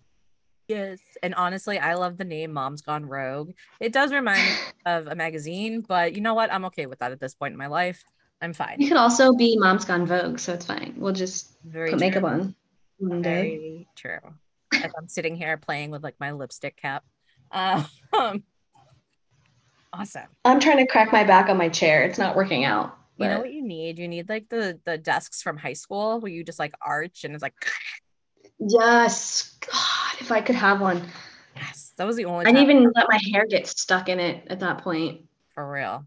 Yes. 0.69 0.99
And 1.23 1.35
honestly, 1.35 1.79
I 1.79 1.95
love 1.95 2.17
the 2.17 2.25
name 2.25 2.53
Mom's 2.53 2.83
Gone 2.83 3.07
Rogue. 3.07 3.53
It 3.81 3.93
does 3.93 4.13
remind 4.13 4.43
me 4.43 4.57
of 4.87 5.07
a 5.07 5.15
magazine, 5.15 5.81
but 5.81 6.15
you 6.15 6.21
know 6.21 6.35
what? 6.35 6.53
I'm 6.53 6.65
okay 6.67 6.87
with 6.87 6.99
that 7.01 7.13
at 7.13 7.21
this 7.21 7.35
point 7.35 7.53
in 7.53 7.59
my 7.59 7.69
life. 7.69 8.05
I'm 8.43 8.53
fine. 8.53 8.77
You 8.79 8.89
could 8.89 8.97
also 8.97 9.33
be 9.33 9.57
Mom's 9.57 9.85
Gone 9.85 10.07
Vogue, 10.07 10.39
so 10.39 10.53
it's 10.53 10.67
fine. 10.67 10.95
We'll 10.97 11.13
just 11.13 11.57
Very 11.65 11.91
put 11.91 11.99
true. 11.99 12.09
makeup 12.09 12.25
on 12.25 12.55
one 12.99 13.23
day. 13.23 13.57
Very 13.57 13.89
true. 13.97 14.35
As 14.75 14.93
I'm 14.99 15.09
sitting 15.09 15.37
here 15.37 15.57
playing 15.57 15.91
with 15.91 16.03
like 16.03 16.17
my 16.21 16.33
lipstick 16.33 16.77
cap. 16.77 17.05
Uh, 17.51 17.85
um, 18.19 18.45
awesome. 19.93 20.27
I'm 20.45 20.61
trying 20.61 20.79
to 20.79 20.87
crack 20.87 21.13
my 21.13 21.25
back 21.25 21.49
on 21.49 21.57
my 21.57 21.69
chair. 21.69 22.05
It's 22.05 22.19
not 22.19 22.37
working 22.37 22.65
out. 22.65 22.99
You 23.19 23.29
know 23.29 23.39
what 23.41 23.53
you 23.53 23.63
need? 23.63 23.99
You 23.99 24.09
need 24.09 24.29
like 24.29 24.49
the 24.49 24.79
the 24.85 24.99
desks 24.99 25.43
from 25.43 25.57
high 25.57 25.73
school 25.73 26.21
where 26.21 26.31
you 26.31 26.45
just 26.45 26.59
like 26.59 26.75
arch 26.83 27.25
and 27.25 27.35
it's 27.35 27.43
like 27.43 27.55
Yes. 28.59 29.57
God, 29.61 30.21
if 30.21 30.31
I 30.33 30.41
could 30.41 30.55
have 30.57 30.81
one. 30.81 31.07
yes. 31.57 31.93
That 31.97 32.07
was 32.07 32.17
the 32.17 32.25
only 32.27 32.47
I 32.47 32.53
didn't 32.53 32.63
even 32.71 32.93
let 32.95 33.07
my 33.09 33.19
hair 33.33 33.47
get 33.47 33.67
stuck 33.67 34.09
in 34.09 34.21
it 34.21 34.47
at 34.49 34.61
that 34.61 34.79
point. 34.79 35.23
for 35.55 35.71
real. 35.71 36.07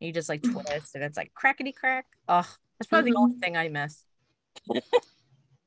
You 0.00 0.12
just 0.12 0.28
like 0.28 0.42
twist 0.50 0.94
and 0.94 1.02
it's 1.04 1.16
like 1.16 1.32
crackety 1.34 1.72
crack. 1.74 2.06
Oh, 2.28 2.48
that's 2.78 2.88
probably 2.88 3.10
the 3.10 3.16
only 3.18 3.34
Mhm. 3.36 3.40
thing 3.40 3.56
I 3.56 3.68
miss. 3.68 4.04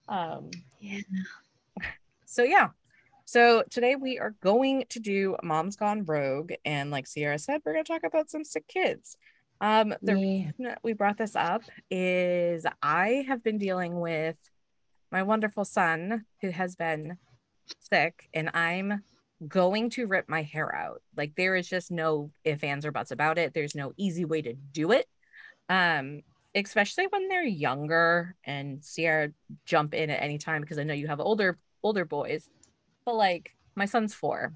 um 0.08 0.50
Yeah. 0.80 1.00
so 2.26 2.44
yeah 2.44 2.70
so 3.26 3.64
today 3.70 3.96
we 3.96 4.20
are 4.20 4.36
going 4.42 4.84
to 4.90 5.00
do 5.00 5.38
mom's 5.44 5.76
gone 5.76 6.04
rogue 6.06 6.52
and 6.66 6.92
like 6.92 7.08
sierra 7.08 7.40
said 7.40 7.62
we're 7.64 7.74
going 7.74 7.86
to 7.86 7.92
talk 7.92 8.04
about 8.04 8.30
some 8.30 8.44
sick 8.44 8.68
kids 8.68 9.16
um 9.62 9.94
the 10.02 10.16
Yeah. 10.16 10.22
reason 10.22 10.54
that 10.60 10.80
we 10.84 10.94
brought 10.94 11.18
this 11.18 11.36
up 11.36 11.62
is 11.90 12.66
i 12.82 13.24
have 13.28 13.44
been 13.44 13.58
dealing 13.58 14.00
with 14.00 14.38
my 15.12 15.24
wonderful 15.24 15.64
son 15.64 16.26
who 16.42 16.50
has 16.50 16.76
been 16.76 17.18
sick 17.80 18.28
and 18.34 18.50
i'm 18.54 19.04
going 19.48 19.90
to 19.90 20.06
rip 20.08 20.28
my 20.28 20.44
hair 20.44 20.74
out 20.76 21.02
like 21.16 21.34
there 21.36 21.56
is 21.56 21.68
just 21.68 21.92
no 21.92 22.32
ifs 22.44 22.64
ands 22.64 22.86
or 22.86 22.92
buts 22.92 23.12
about 23.12 23.38
it 23.38 23.54
there's 23.54 23.76
no 23.76 23.94
easy 23.98 24.26
way 24.26 24.42
to 24.42 24.54
do 24.54 24.92
it 24.92 25.08
um 25.70 26.22
especially 26.56 27.08
when 27.10 27.28
they're 27.28 27.44
younger 27.44 28.36
and 28.44 28.84
Sierra 28.84 29.30
jump 29.66 29.94
in 29.94 30.10
at 30.10 30.22
any 30.22 30.38
time 30.38 30.62
because 30.62 30.78
I 30.78 30.84
know 30.84 30.94
you 30.94 31.08
have 31.08 31.20
older 31.20 31.58
older 31.84 32.06
boys. 32.06 32.50
But 33.06 33.16
like 33.16 33.52
my 33.76 33.86
son's 33.86 34.14
4. 34.14 34.54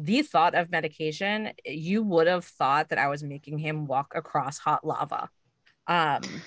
The 0.00 0.22
thought 0.22 0.54
of 0.54 0.70
medication, 0.70 1.52
you 1.64 2.02
would 2.04 2.26
have 2.28 2.44
thought 2.44 2.88
that 2.90 2.98
I 2.98 3.08
was 3.08 3.22
making 3.24 3.58
him 3.58 3.86
walk 3.86 4.12
across 4.14 4.58
hot 4.58 4.84
lava. 4.86 5.28
Um 5.86 6.44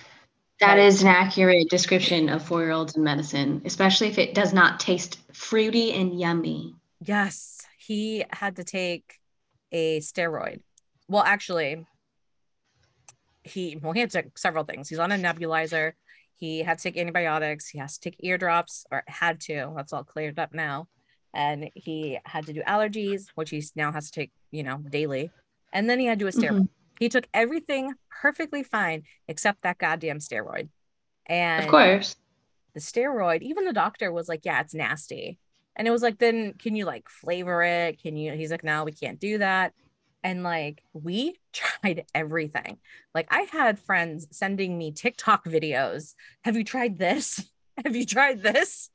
That 0.61 0.79
is 0.79 1.01
an 1.01 1.07
accurate 1.09 1.69
description 1.69 2.29
of 2.29 2.43
four 2.45 2.61
year 2.61 2.71
olds 2.71 2.95
in 2.95 3.03
medicine, 3.03 3.61
especially 3.65 4.07
if 4.07 4.17
it 4.17 4.33
does 4.33 4.53
not 4.53 4.79
taste 4.79 5.19
fruity 5.33 5.91
and 5.93 6.17
yummy. 6.19 6.75
yes, 6.99 7.65
he 7.77 8.23
had 8.31 8.55
to 8.57 8.63
take 8.63 9.19
a 9.71 9.99
steroid. 9.99 10.61
Well, 11.07 11.23
actually, 11.23 11.85
he 13.43 13.77
well, 13.81 13.93
he 13.93 13.99
had 14.01 14.11
to 14.11 14.21
take 14.23 14.37
several 14.37 14.63
things. 14.63 14.89
He's 14.89 14.99
on 14.99 15.11
a 15.11 15.15
nebulizer. 15.17 15.93
He 16.35 16.59
had 16.63 16.77
to 16.79 16.83
take 16.83 16.97
antibiotics. 16.97 17.67
He 17.69 17.79
has 17.79 17.97
to 17.97 18.09
take 18.09 18.17
eardrops, 18.23 18.85
or 18.91 19.03
had 19.07 19.39
to. 19.41 19.73
That's 19.75 19.93
all 19.93 20.03
cleared 20.03 20.39
up 20.39 20.53
now. 20.53 20.87
And 21.33 21.69
he 21.75 22.19
had 22.25 22.45
to 22.47 22.53
do 22.53 22.61
allergies, 22.63 23.27
which 23.35 23.49
he 23.51 23.63
now 23.75 23.91
has 23.91 24.11
to 24.11 24.19
take, 24.19 24.31
you 24.51 24.63
know, 24.63 24.77
daily. 24.77 25.31
And 25.71 25.89
then 25.89 25.99
he 25.99 26.05
had 26.05 26.19
to 26.19 26.25
do 26.25 26.27
a 26.27 26.31
steroid. 26.31 26.61
Mhm. 26.61 26.69
He 26.99 27.09
took 27.09 27.27
everything 27.33 27.93
perfectly 28.21 28.63
fine 28.63 29.03
except 29.27 29.61
that 29.63 29.77
goddamn 29.77 30.19
steroid. 30.19 30.69
And 31.25 31.63
Of 31.63 31.71
course. 31.71 32.15
the 32.73 32.79
steroid, 32.79 33.41
even 33.41 33.65
the 33.65 33.73
doctor 33.73 34.11
was 34.11 34.27
like, 34.27 34.41
yeah, 34.43 34.59
it's 34.61 34.73
nasty. 34.73 35.39
And 35.75 35.87
it 35.87 35.91
was 35.91 36.01
like, 36.01 36.17
then 36.19 36.53
can 36.55 36.75
you 36.75 36.85
like 36.85 37.07
flavor 37.09 37.63
it? 37.63 38.01
Can 38.01 38.17
you? 38.17 38.33
He's 38.33 38.51
like, 38.51 38.63
no, 38.63 38.83
we 38.83 38.91
can't 38.91 39.19
do 39.19 39.37
that. 39.37 39.73
And 40.23 40.43
like, 40.43 40.83
we 40.93 41.39
tried 41.53 42.05
everything. 42.13 42.77
Like, 43.15 43.27
I 43.31 43.43
had 43.43 43.79
friends 43.79 44.27
sending 44.31 44.77
me 44.77 44.91
TikTok 44.91 45.45
videos. 45.45 46.13
Have 46.43 46.57
you 46.57 46.63
tried 46.65 46.99
this? 46.99 47.49
Have 47.85 47.95
you 47.95 48.05
tried 48.05 48.43
this? 48.43 48.89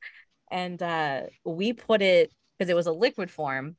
And 0.50 0.82
uh, 0.82 1.22
we 1.44 1.72
put 1.72 2.02
it 2.02 2.32
because 2.58 2.70
it 2.70 2.76
was 2.76 2.86
a 2.86 2.92
liquid 2.92 3.30
form, 3.30 3.76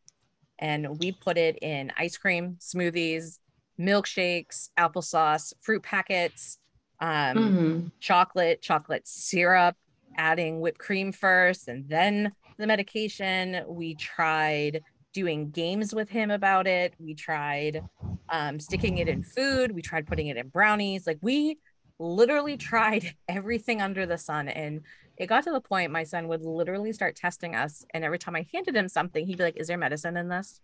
and 0.60 1.00
we 1.00 1.12
put 1.12 1.38
it 1.38 1.58
in 1.62 1.92
ice 1.98 2.18
cream, 2.18 2.58
smoothies, 2.60 3.40
milkshakes, 3.80 4.70
applesauce, 4.78 5.54
fruit 5.62 5.84
packets, 5.84 6.58
um, 7.00 7.38
Mhm. 7.38 7.92
chocolate, 8.00 8.62
chocolate 8.62 9.08
syrup, 9.08 9.76
adding 10.18 10.60
whipped 10.60 10.80
cream 10.80 11.12
first 11.12 11.68
and 11.68 11.88
then 11.90 12.34
the 12.58 12.66
medication. 12.68 13.64
We 13.68 13.96
tried 13.96 14.84
doing 15.14 15.52
games 15.52 15.94
with 15.94 16.10
him 16.10 16.32
about 16.32 16.68
it. 16.68 16.96
We 17.00 17.14
tried 17.14 17.84
um, 18.30 18.60
sticking 18.60 18.98
it 18.98 19.08
in 19.08 19.24
food. 19.24 19.72
We 19.72 19.82
tried 19.82 20.08
putting 20.08 20.28
it 20.28 20.38
in 20.38 20.50
brownies. 20.50 21.08
Like 21.08 21.20
we 21.22 21.60
literally 22.00 22.58
tried 22.58 23.16
everything 23.28 23.82
under 23.82 24.06
the 24.06 24.18
sun. 24.18 24.48
And 24.48 24.82
it 25.18 25.28
got 25.28 25.44
to 25.46 25.52
the 25.52 25.62
point 25.62 25.92
my 25.92 26.04
son 26.04 26.28
would 26.28 26.44
literally 26.44 26.94
start 26.94 27.16
testing 27.16 27.56
us. 27.56 27.84
And 27.94 28.04
every 28.04 28.20
time 28.20 28.36
I 28.36 28.46
handed 28.54 28.76
him 28.76 28.88
something, 28.88 29.26
he'd 29.26 29.38
be 29.38 29.44
like, 29.44 29.58
Is 29.58 29.68
there 29.68 29.78
medicine 29.78 30.16
in 30.16 30.30
this? 30.30 30.62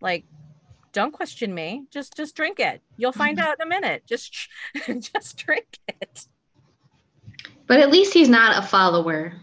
Like, 0.00 0.24
don't 0.92 1.12
question 1.12 1.54
me. 1.54 1.84
Just 1.90 2.16
just 2.16 2.34
drink 2.34 2.60
it. 2.60 2.80
You'll 2.96 3.12
find 3.12 3.38
out 3.38 3.56
in 3.60 3.66
a 3.66 3.68
minute. 3.68 4.04
Just 4.08 4.48
just 4.86 5.36
drink 5.36 5.78
it. 5.88 6.26
But 7.66 7.80
at 7.80 7.90
least 7.90 8.14
he's 8.14 8.28
not 8.28 8.62
a 8.62 8.66
follower. 8.66 9.34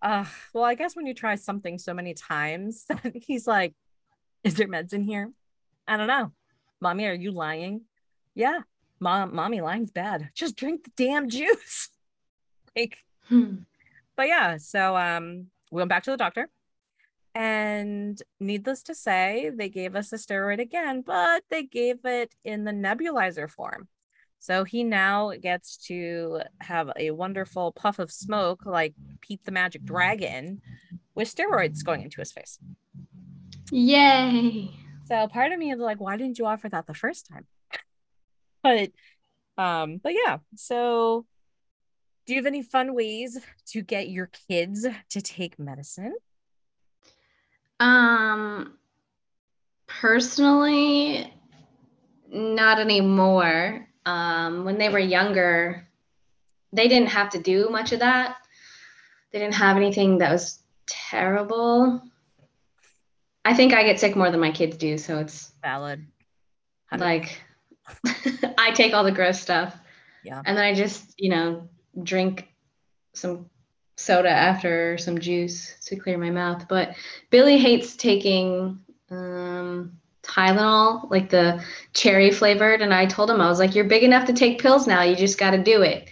Uh, 0.00 0.24
well, 0.52 0.64
I 0.64 0.74
guess 0.74 0.96
when 0.96 1.06
you 1.06 1.14
try 1.14 1.34
something 1.34 1.78
so 1.78 1.94
many 1.94 2.14
times, 2.14 2.86
he's 3.14 3.46
like, 3.46 3.74
"Is 4.42 4.54
there 4.54 4.68
meds 4.68 4.92
in 4.92 5.02
here?" 5.02 5.30
I 5.86 5.96
don't 5.96 6.06
know. 6.06 6.32
Mommy, 6.80 7.06
are 7.06 7.14
you 7.14 7.30
lying? 7.30 7.82
Yeah, 8.34 8.60
mom, 9.00 9.34
mommy, 9.34 9.60
lying's 9.60 9.90
bad. 9.90 10.30
Just 10.34 10.56
drink 10.56 10.84
the 10.84 10.92
damn 10.96 11.28
juice. 11.28 11.88
Like, 12.76 12.98
Hmm. 13.28 13.56
but 14.16 14.28
yeah. 14.28 14.58
So 14.58 14.96
um, 14.96 15.46
we 15.70 15.78
went 15.78 15.88
back 15.88 16.02
to 16.04 16.10
the 16.10 16.16
doctor, 16.16 16.48
and 17.34 18.20
needless 18.38 18.82
to 18.84 18.94
say, 18.94 19.50
they 19.54 19.68
gave 19.68 19.96
us 19.96 20.10
the 20.10 20.16
steroid 20.16 20.60
again, 20.60 21.02
but 21.02 21.42
they 21.50 21.64
gave 21.64 22.04
it 22.04 22.34
in 22.44 22.64
the 22.64 22.72
nebulizer 22.72 23.50
form. 23.50 23.88
So 24.38 24.64
he 24.64 24.84
now 24.84 25.32
gets 25.40 25.78
to 25.88 26.42
have 26.60 26.90
a 26.96 27.12
wonderful 27.12 27.72
puff 27.72 27.98
of 27.98 28.12
smoke 28.12 28.66
like 28.66 28.94
Pete 29.22 29.42
the 29.44 29.52
Magic 29.52 29.84
Dragon 29.84 30.60
with 31.14 31.34
steroids 31.34 31.82
going 31.82 32.02
into 32.02 32.20
his 32.20 32.30
face. 32.30 32.58
Yay. 33.72 34.70
So 35.06 35.28
part 35.28 35.52
of 35.52 35.58
me 35.58 35.72
is 35.72 35.78
like, 35.78 35.98
why 36.00 36.16
didn't 36.16 36.38
you 36.38 36.46
offer 36.46 36.68
that 36.68 36.86
the 36.86 36.94
first 36.94 37.26
time? 37.26 37.46
but 38.62 38.90
um, 39.56 39.98
but 40.02 40.12
yeah, 40.12 40.38
so 40.56 41.24
do 42.26 42.32
you 42.32 42.38
have 42.38 42.46
any 42.46 42.62
fun 42.62 42.94
ways 42.94 43.38
to 43.66 43.82
get 43.82 44.08
your 44.08 44.30
kids 44.48 44.86
to 45.10 45.20
take 45.20 45.58
medicine? 45.58 46.14
Um 47.80 48.78
personally 49.86 51.32
not 52.28 52.78
anymore. 52.78 53.86
Um 54.06 54.64
when 54.64 54.78
they 54.78 54.88
were 54.88 54.98
younger, 54.98 55.86
they 56.72 56.88
didn't 56.88 57.10
have 57.10 57.30
to 57.30 57.38
do 57.38 57.68
much 57.70 57.92
of 57.92 58.00
that. 58.00 58.36
They 59.32 59.38
didn't 59.38 59.54
have 59.54 59.76
anything 59.76 60.18
that 60.18 60.30
was 60.30 60.60
terrible. 60.86 62.02
I 63.44 63.54
think 63.54 63.74
I 63.74 63.84
get 63.84 64.00
sick 64.00 64.16
more 64.16 64.30
than 64.30 64.40
my 64.40 64.50
kids 64.52 64.76
do, 64.76 64.96
so 64.96 65.18
it's 65.18 65.52
Valid. 65.62 66.06
like 66.96 67.42
I 68.58 68.70
take 68.72 68.94
all 68.94 69.04
the 69.04 69.12
gross 69.12 69.40
stuff. 69.40 69.76
Yeah. 70.24 70.40
And 70.44 70.56
then 70.56 70.64
I 70.64 70.74
just, 70.74 71.14
you 71.18 71.28
know, 71.28 71.68
drink 72.02 72.48
some 73.12 73.50
soda 73.96 74.30
after 74.30 74.98
some 74.98 75.18
juice 75.18 75.76
to 75.86 75.96
clear 75.96 76.18
my 76.18 76.30
mouth. 76.30 76.66
But 76.68 76.96
Billy 77.30 77.58
hates 77.58 77.96
taking 77.96 78.80
um, 79.10 79.98
Tylenol, 80.22 81.10
like 81.10 81.30
the 81.30 81.62
cherry 81.92 82.30
flavored. 82.30 82.82
And 82.82 82.92
I 82.92 83.06
told 83.06 83.30
him, 83.30 83.40
I 83.40 83.48
was 83.48 83.58
like, 83.58 83.74
you're 83.74 83.84
big 83.84 84.02
enough 84.02 84.26
to 84.26 84.32
take 84.32 84.60
pills 84.60 84.86
now. 84.86 85.02
You 85.02 85.16
just 85.16 85.38
got 85.38 85.50
to 85.50 85.62
do 85.62 85.82
it. 85.82 86.08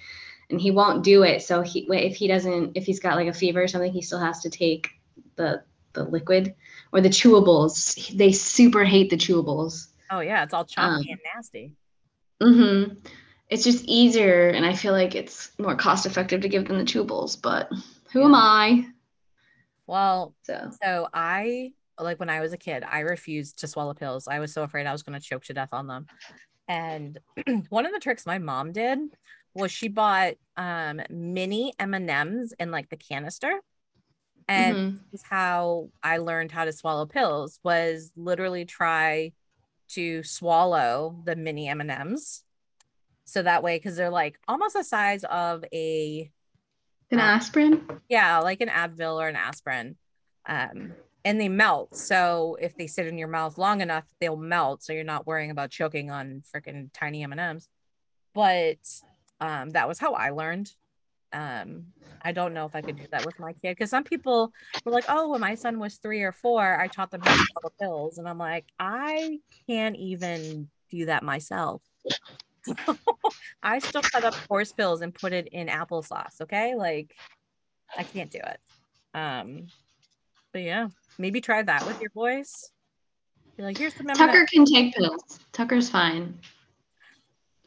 And 0.51 0.61
he 0.61 0.71
won't 0.71 1.03
do 1.03 1.23
it. 1.23 1.43
So 1.43 1.63
he, 1.63 1.87
if 1.91 2.17
he 2.17 2.29
doesn't, 2.29 2.77
if 2.77 2.85
he's 2.85 3.01
got 3.01 3.17
like 3.17 3.29
a 3.29 3.33
fever 3.33 3.63
or 3.63 3.69
something, 3.69 3.93
he 3.93 4.03
still 4.03 4.21
has 4.21 4.41
to 4.43 4.51
take 4.51 4.89
the, 5.37 5.63
the 5.95 6.05
liquid 6.05 6.55
or 6.93 7.01
the 7.01 7.09
chewables. 7.09 8.15
They 8.17 8.33
super 8.33 8.85
hate 8.85 9.11
the 9.11 9.17
chewables. 9.17 9.89
Oh 10.11 10.21
yeah. 10.21 10.45
It's 10.45 10.53
all 10.53 10.67
choppy 10.67 10.87
um, 10.87 11.07
and 11.09 11.21
nasty. 11.35 11.75
Mm-hmm. 12.43 12.95
It's 13.53 13.65
just 13.65 13.85
easier. 13.85 14.49
And 14.49 14.65
I 14.65 14.73
feel 14.73 14.95
like 14.95 15.15
it's 15.15 15.51
more 15.59 15.77
cost 15.77 16.07
effective 16.07 16.41
to 16.41 16.49
give 16.49 16.67
them 16.67 16.79
the 16.79 16.85
chewables, 16.85 17.41
but 17.41 17.71
who 18.11 18.21
yeah. 18.21 18.25
am 18.25 18.35
I? 18.35 18.87
Well, 19.87 20.35
so, 20.45 20.71
so 20.83 21.09
I 21.13 21.73
like 22.01 22.19
when 22.19 22.31
I 22.31 22.41
was 22.41 22.55
a 22.55 22.57
kid, 22.57 22.83
I 22.83 23.01
refused 23.01 23.59
to 23.59 23.69
swallow 23.69 23.93
pills. 23.93 24.27
I 24.27 24.39
was 24.39 24.55
so 24.55 24.63
afraid 24.63 24.87
I 24.87 24.93
was 24.93 25.03
going 25.03 25.21
to 25.21 25.25
choke 25.25 25.45
to 25.45 25.53
death 25.53 25.69
on 25.73 25.87
them. 25.87 26.07
And 26.67 27.19
one 27.69 27.85
of 27.85 27.93
the 27.93 27.99
tricks 27.99 28.25
my 28.25 28.39
mom 28.39 28.73
did 28.73 28.99
was 29.55 29.71
she 29.71 29.89
bought 29.89 30.35
um 30.57 31.03
mini 31.11 31.75
M&Ms 31.79 32.55
in 32.59 32.71
like 32.71 32.89
the 32.89 32.97
canister. 32.97 33.53
And 34.49 34.77
mm-hmm. 34.77 35.17
how 35.29 35.91
I 36.03 36.17
learned 36.17 36.53
how 36.53 36.65
to 36.65 36.73
swallow 36.73 37.05
pills 37.05 37.61
was 37.63 38.13
literally 38.17 38.65
try 38.65 39.33
to 39.91 40.23
swallow 40.23 41.21
the 41.25 41.37
mini 41.37 41.69
M&Ms. 41.69 42.45
So 43.25 43.43
that 43.43 43.63
way 43.63 43.79
cuz 43.79 43.97
they're 43.97 44.11
like 44.11 44.39
almost 44.49 44.75
the 44.75 44.85
size 44.85 45.25
of 45.25 45.65
a 45.73 46.31
an 47.11 47.21
um, 47.21 47.25
aspirin? 47.25 48.01
Yeah, 48.09 48.39
like 48.39 48.61
an 48.61 48.69
Advil 48.69 49.21
or 49.21 49.29
an 49.29 49.37
aspirin. 49.37 49.97
Um 50.47 50.95
and 51.25 51.41
they 51.41 51.49
melt. 51.49 51.95
So 51.97 52.57
if 52.61 52.77
they 52.77 52.87
sit 52.87 53.07
in 53.07 53.19
your 53.19 53.29
mouth 53.29 53.59
long 53.59 53.81
enough, 53.81 54.05
they'll 54.21 54.37
melt. 54.37 54.83
So 54.83 54.93
you're 54.93 55.05
not 55.05 55.27
worrying 55.27 55.51
about 55.51 55.71
choking 55.71 56.11
on 56.11 56.43
freaking 56.55 56.91
tiny 56.93 57.23
M 57.23 57.33
and 57.33 57.41
M's. 57.41 57.69
But 58.35 58.79
um, 59.41 59.71
that 59.71 59.89
was 59.89 59.99
how 59.99 60.15
I 60.15 60.31
learned. 60.31 60.71
Um, 61.33 61.87
I 62.23 62.33
don't 62.33 62.55
know 62.55 62.67
if 62.67 62.75
I 62.75 62.83
could 62.83 62.97
do 62.97 63.07
that 63.11 63.25
with 63.27 63.39
my 63.39 63.53
kid 63.53 63.77
because 63.77 63.91
some 63.91 64.05
people 64.05 64.53
were 64.85 64.93
like, 64.93 65.05
"Oh, 65.09 65.31
when 65.31 65.41
my 65.41 65.55
son 65.55 65.79
was 65.79 65.97
three 65.97 66.23
or 66.23 66.33
four, 66.33 66.81
I 66.81 66.89
taught 66.89 67.11
them 67.11 67.23
how 67.23 67.37
to 67.37 67.45
swallow 67.53 67.73
pills," 67.81 68.19
and 68.19 68.29
I'm 68.29 68.39
like, 68.39 68.67
I 68.79 69.41
can't 69.67 69.97
even 69.97 70.69
do 70.91 71.07
that 71.07 71.23
myself. 71.23 71.83
I 73.63 73.79
still 73.79 74.03
cut 74.03 74.25
up 74.25 74.35
horse 74.49 74.73
pills 74.73 75.03
and 75.03 75.15
put 75.15 75.33
it 75.33 75.49
in 75.49 75.69
applesauce. 75.69 76.41
Okay, 76.41 76.75
like 76.75 77.15
I 77.97 78.03
can't 78.03 78.31
do 78.31 78.39
it. 78.39 78.61
Um, 79.15 79.67
but 80.53 80.63
yeah, 80.63 80.89
maybe 81.19 81.41
try 81.41 81.63
that 81.63 81.87
with 81.87 82.01
your 82.01 82.11
voice. 82.11 82.71
Be 83.57 83.63
like, 83.63 83.79
here's 83.79 83.95
the 83.95 84.05
Tucker 84.05 84.47
can 84.47 84.65
take 84.65 84.95
pills. 84.95 85.41
Tucker's 85.53 85.91
fine. 85.91 86.39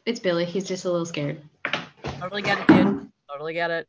It's 0.04 0.20
Billy. 0.20 0.44
He's 0.44 0.64
just 0.64 0.84
a 0.84 0.90
little 0.90 1.06
scared. 1.06 1.42
Totally 2.20 2.42
get 2.42 2.58
it, 2.58 2.66
dude. 2.66 3.10
Totally 3.30 3.54
get 3.54 3.70
it. 3.70 3.88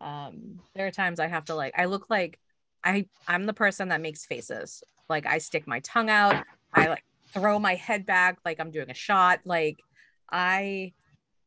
Um, 0.00 0.60
there 0.74 0.86
are 0.86 0.90
times 0.90 1.20
I 1.20 1.26
have 1.26 1.46
to 1.46 1.54
like 1.54 1.74
I 1.76 1.86
look 1.86 2.08
like 2.08 2.38
I 2.84 3.06
I'm 3.26 3.46
the 3.46 3.52
person 3.52 3.88
that 3.88 4.00
makes 4.00 4.24
faces. 4.24 4.82
Like 5.08 5.26
I 5.26 5.38
stick 5.38 5.66
my 5.66 5.80
tongue 5.80 6.10
out, 6.10 6.44
I 6.72 6.88
like 6.88 7.04
throw 7.32 7.58
my 7.58 7.74
head 7.74 8.06
back 8.06 8.38
like 8.44 8.60
I'm 8.60 8.70
doing 8.70 8.90
a 8.90 8.94
shot. 8.94 9.40
Like 9.44 9.80
I 10.30 10.92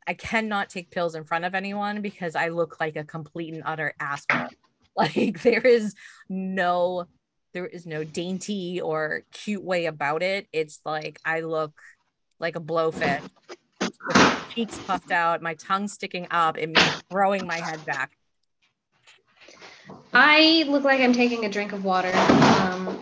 I 0.08 0.14
cannot 0.14 0.70
take 0.70 0.90
pills 0.90 1.16
in 1.16 1.24
front 1.24 1.46
of 1.46 1.56
anyone 1.56 2.02
because 2.02 2.36
I 2.36 2.50
look 2.50 2.80
like 2.80 2.96
a 2.96 3.04
complete 3.04 3.54
and 3.54 3.64
utter 3.66 3.94
asshole. 4.00 4.48
Like 4.94 5.42
there 5.42 5.62
is 5.62 5.96
no 6.28 7.06
there 7.54 7.66
is 7.66 7.86
no 7.86 8.04
dainty 8.04 8.82
or 8.82 9.24
cute 9.32 9.64
way 9.64 9.86
about 9.86 10.22
it. 10.22 10.48
It's 10.52 10.82
like 10.84 11.18
I 11.24 11.40
look 11.40 11.72
like 12.40 12.58
a 12.58 12.60
blowfish. 12.60 13.22
cheeks 14.54 14.78
puffed 14.80 15.12
out, 15.12 15.42
my 15.42 15.54
tongue 15.54 15.88
sticking 15.88 16.28
up, 16.30 16.58
and 16.58 16.74
me 16.74 16.82
throwing 17.10 17.48
my 17.48 17.58
head 17.58 17.86
back. 17.86 18.12
I 20.14 20.66
look 20.68 20.84
like 20.84 21.00
I'm 21.00 21.14
taking 21.14 21.46
a 21.46 21.50
drink 21.50 21.72
of 21.72 21.86
water. 21.86 22.12
Um, 22.14 23.02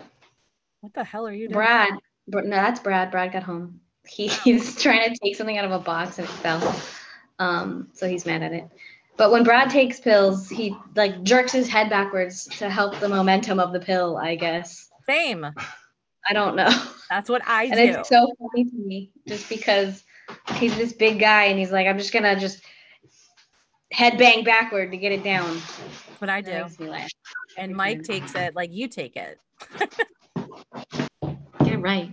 what 0.82 0.94
the 0.94 1.04
hell 1.04 1.28
are 1.28 1.34
you 1.34 1.48
doing? 1.48 1.54
Brad. 1.54 1.94
No, 2.28 2.42
that's 2.44 2.80
Brad. 2.80 3.10
Brad 3.12 3.32
got 3.32 3.44
home. 3.44 3.82
He, 4.10 4.28
he's 4.44 4.82
trying 4.82 5.12
to 5.12 5.20
take 5.24 5.36
something 5.36 5.58
out 5.58 5.66
of 5.66 5.72
a 5.72 5.80
box 5.80 6.18
and 6.18 6.28
it 6.28 6.32
fell. 6.32 6.76
Um, 7.40 7.88
so 7.94 8.08
he's 8.08 8.26
mad 8.26 8.44
at 8.44 8.54
it. 8.54 8.68
But 9.18 9.32
when 9.32 9.44
Brad 9.44 9.70
takes 9.70 10.00
pills, 10.00 10.50
he 10.50 10.76
like 10.96 11.24
jerks 11.24 11.52
his 11.52 11.68
head 11.68 11.90
backwards 11.90 12.46
to 12.58 12.70
help 12.70 12.98
the 13.00 13.10
momentum 13.10 13.60
of 13.60 13.74
the 13.74 13.80
pill, 13.80 14.18
I 14.18 14.36
guess. 14.36 14.90
Same. 15.06 15.46
I 16.28 16.34
don't 16.34 16.56
know. 16.56 16.70
That's 17.10 17.30
what 17.30 17.42
I 17.46 17.66
and 17.66 17.74
do. 17.74 17.80
And 17.80 17.90
it's 17.98 18.10
so 18.10 18.32
funny 18.40 18.66
to 18.66 18.76
me 18.78 19.12
just 19.28 19.50
because 19.50 20.04
he's 20.56 20.76
this 20.78 20.94
big 20.94 21.20
guy 21.20 21.46
and 21.46 21.60
he's 21.60 21.72
like, 21.72 21.88
I'm 21.88 21.98
just 21.98 22.14
gonna 22.14 22.40
just 22.40 22.62
head 23.92 24.18
bang 24.18 24.44
backward 24.44 24.92
to 24.92 24.98
get 24.98 25.12
it 25.12 25.24
down. 25.24 25.50
That's 25.56 26.22
what 26.22 26.30
I 26.30 26.42
do. 26.42 26.66
And 27.58 27.76
Mike 27.76 28.04
takes 28.04 28.36
it 28.36 28.56
like 28.56 28.72
you 28.72 28.88
take 28.88 29.18
it. 29.18 29.40
get 31.62 31.74
it 31.74 31.80
right. 31.80 32.12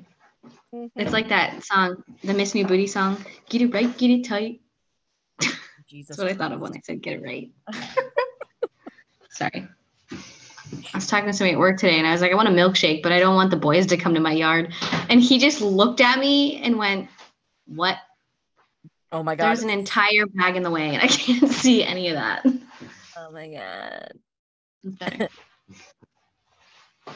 Mm-hmm. 0.77 1.01
It's 1.01 1.13
like 1.13 1.29
that 1.31 1.65
song, 1.65 2.05
the 2.23 2.35
Miss 2.35 2.55
Me 2.55 2.63
Booty 2.63 2.87
song. 2.87 3.25
Get 3.49 3.63
it 3.63 3.73
right, 3.73 3.97
get 3.97 4.11
it 4.11 4.25
tight. 4.25 4.61
Jesus. 5.89 6.17
That's 6.17 6.19
what 6.19 6.29
I 6.29 6.35
thought 6.35 6.53
of 6.53 6.61
when 6.61 6.75
I 6.75 6.81
said 6.85 7.01
get 7.01 7.15
it 7.15 7.23
right. 7.23 7.51
Sorry. 9.31 9.67
I 10.13 10.97
was 10.99 11.07
talking 11.07 11.27
to 11.27 11.33
somebody 11.33 11.55
at 11.55 11.59
work 11.59 11.79
today 11.79 11.97
and 11.97 12.07
I 12.07 12.13
was 12.13 12.21
like, 12.21 12.31
I 12.31 12.35
want 12.35 12.49
a 12.49 12.53
milkshake, 12.53 13.03
but 13.03 13.13
I 13.13 13.21
don't 13.21 13.37
want 13.37 13.51
the 13.51 13.57
boys 13.57 13.87
to 13.87 13.97
come 13.97 14.13
to 14.15 14.21
my 14.21 14.33
yard. 14.33 14.75
And 15.09 15.23
he 15.23 15.39
just 15.39 15.63
looked 15.63 16.03
at 16.03 16.19
me 16.19 16.61
and 16.63 16.77
went, 16.77 17.09
What? 17.67 17.97
Oh 19.13 19.23
my 19.23 19.35
God. 19.35 19.47
There's 19.47 19.63
an 19.63 19.71
entire 19.71 20.27
bag 20.27 20.57
in 20.57 20.63
the 20.63 20.71
way 20.71 20.95
and 20.95 21.03
I 21.03 21.07
can't 21.07 21.51
see 21.53 21.85
any 21.85 22.09
of 22.09 22.17
that. 22.17 22.45
Oh 23.17 23.31
my 23.31 23.49
God. 23.49 25.31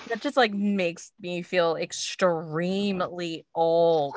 That 0.08 0.20
just 0.20 0.36
like 0.36 0.52
makes 0.52 1.12
me 1.20 1.42
feel 1.42 1.76
extremely 1.76 3.44
old. 3.54 4.14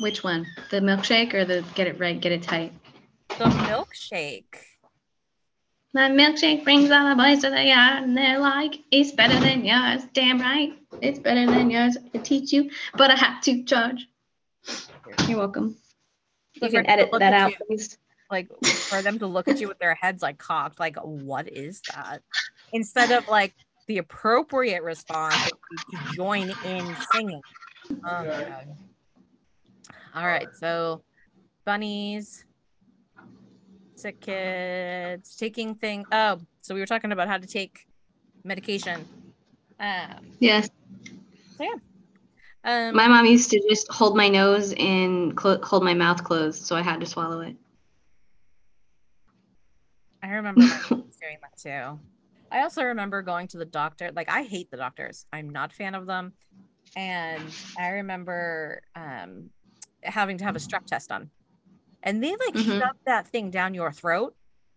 Which 0.00 0.22
one? 0.22 0.46
The 0.70 0.80
milkshake 0.80 1.34
or 1.34 1.44
the 1.44 1.64
get 1.74 1.86
it 1.86 1.98
right, 1.98 2.20
get 2.20 2.32
it 2.32 2.42
tight? 2.42 2.72
The 3.30 3.44
milkshake. 3.44 4.44
My 5.94 6.10
milkshake 6.10 6.64
brings 6.64 6.90
all 6.90 7.08
the 7.08 7.16
boys 7.16 7.40
to 7.42 7.50
the 7.50 7.64
yard 7.64 8.04
and 8.04 8.16
they're 8.16 8.38
like, 8.38 8.78
it's 8.90 9.12
better 9.12 9.38
than 9.40 9.64
yours. 9.64 10.02
Damn 10.12 10.40
right. 10.40 10.78
It's 11.00 11.18
better 11.18 11.46
than 11.46 11.70
yours 11.70 11.96
I 12.14 12.18
teach 12.18 12.52
you, 12.52 12.70
but 12.96 13.10
I 13.10 13.16
have 13.16 13.42
to 13.42 13.64
charge. 13.64 14.06
You're 15.26 15.38
welcome. 15.38 15.76
You 16.54 16.68
can 16.68 16.86
edit 16.86 17.10
that 17.12 17.32
out, 17.32 17.52
please. 17.66 17.98
Like 18.30 18.48
for 18.88 19.02
them 19.02 19.18
to 19.20 19.26
look 19.26 19.48
at 19.48 19.60
you 19.60 19.68
with 19.68 19.78
their 19.78 19.94
heads 19.94 20.22
like 20.22 20.38
cocked, 20.38 20.78
like, 20.78 20.96
what 20.96 21.50
is 21.50 21.82
that? 21.92 22.22
Instead 22.72 23.10
of 23.10 23.28
like 23.28 23.54
the 23.86 23.98
appropriate 23.98 24.82
response 24.82 25.44
to 25.90 26.14
join 26.14 26.50
in 26.64 26.94
singing. 27.12 27.42
Oh, 28.04 28.24
God. 28.24 28.76
All 30.14 30.26
right. 30.26 30.48
So 30.58 31.02
bunnies, 31.64 32.44
sick 33.94 34.20
kids, 34.20 35.36
taking 35.36 35.74
thing. 35.74 36.06
Oh, 36.12 36.40
so 36.60 36.74
we 36.74 36.80
were 36.80 36.86
talking 36.86 37.12
about 37.12 37.28
how 37.28 37.38
to 37.38 37.46
take 37.46 37.86
medication. 38.44 39.06
Um, 39.80 40.32
yes. 40.38 40.68
So 41.56 41.64
yeah. 41.64 41.74
Um, 42.64 42.94
my 42.94 43.08
mom 43.08 43.26
used 43.26 43.50
to 43.50 43.60
just 43.68 43.90
hold 43.90 44.16
my 44.16 44.28
nose 44.28 44.74
and 44.78 45.36
clo- 45.36 45.60
hold 45.62 45.84
my 45.84 45.94
mouth 45.94 46.22
closed, 46.24 46.64
so 46.64 46.76
I 46.76 46.82
had 46.82 47.00
to 47.00 47.06
swallow 47.06 47.40
it. 47.40 47.56
I 50.22 50.28
remember 50.30 50.60
doing 50.88 51.38
that 51.42 51.56
too. 51.56 51.98
I 52.50 52.62
also 52.62 52.82
remember 52.82 53.22
going 53.22 53.48
to 53.48 53.58
the 53.58 53.64
doctor. 53.64 54.10
Like 54.14 54.30
I 54.30 54.42
hate 54.42 54.70
the 54.70 54.76
doctors. 54.76 55.26
I'm 55.32 55.50
not 55.50 55.72
a 55.72 55.74
fan 55.74 55.94
of 55.94 56.06
them. 56.06 56.32
And 56.96 57.44
I 57.78 57.88
remember 57.88 58.82
um, 58.94 59.50
having 60.02 60.38
to 60.38 60.44
have 60.44 60.56
a 60.56 60.58
strep 60.58 60.86
test 60.86 61.10
done. 61.10 61.30
And 62.02 62.22
they 62.22 62.30
like 62.30 62.54
mm-hmm. 62.54 62.78
shove 62.78 62.96
that 63.06 63.28
thing 63.28 63.50
down 63.50 63.74
your 63.74 63.92
throat. 63.92 64.34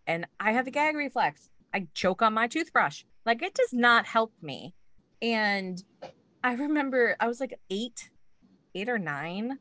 And 0.07 0.25
I 0.39 0.51
have 0.51 0.67
a 0.67 0.71
gag 0.71 0.95
reflex. 0.95 1.49
I 1.73 1.87
choke 1.93 2.21
on 2.21 2.33
my 2.33 2.47
toothbrush. 2.47 3.03
Like 3.25 3.41
it 3.41 3.53
does 3.53 3.71
not 3.71 4.05
help 4.05 4.33
me. 4.41 4.73
And 5.21 5.81
I 6.43 6.53
remember 6.53 7.15
I 7.19 7.27
was 7.27 7.39
like 7.39 7.59
eight, 7.69 8.09
eight 8.75 8.89
or 8.89 8.99
nine. 8.99 9.59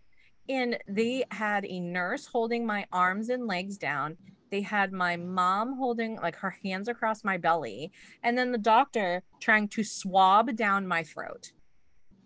And 0.49 0.79
they 0.89 1.25
had 1.31 1.65
a 1.65 1.79
nurse 1.79 2.27
holding 2.27 2.67
my 2.67 2.87
arms 2.91 3.29
and 3.29 3.47
legs 3.47 3.79
down. 3.79 4.17
They 4.51 4.63
had 4.63 4.93
my 4.93 5.17
mom 5.17 5.77
holding 5.77 6.17
like 6.17 6.37
her 6.37 6.57
hands 6.65 6.89
across 6.89 7.23
my 7.25 7.37
belly. 7.37 7.93
And 8.23 8.37
then 8.37 8.53
the 8.53 8.59
doctor 8.59 9.23
trying 9.41 9.69
to 9.69 9.85
swab 9.85 10.57
down 10.57 10.87
my 10.87 11.03
throat. 11.05 11.53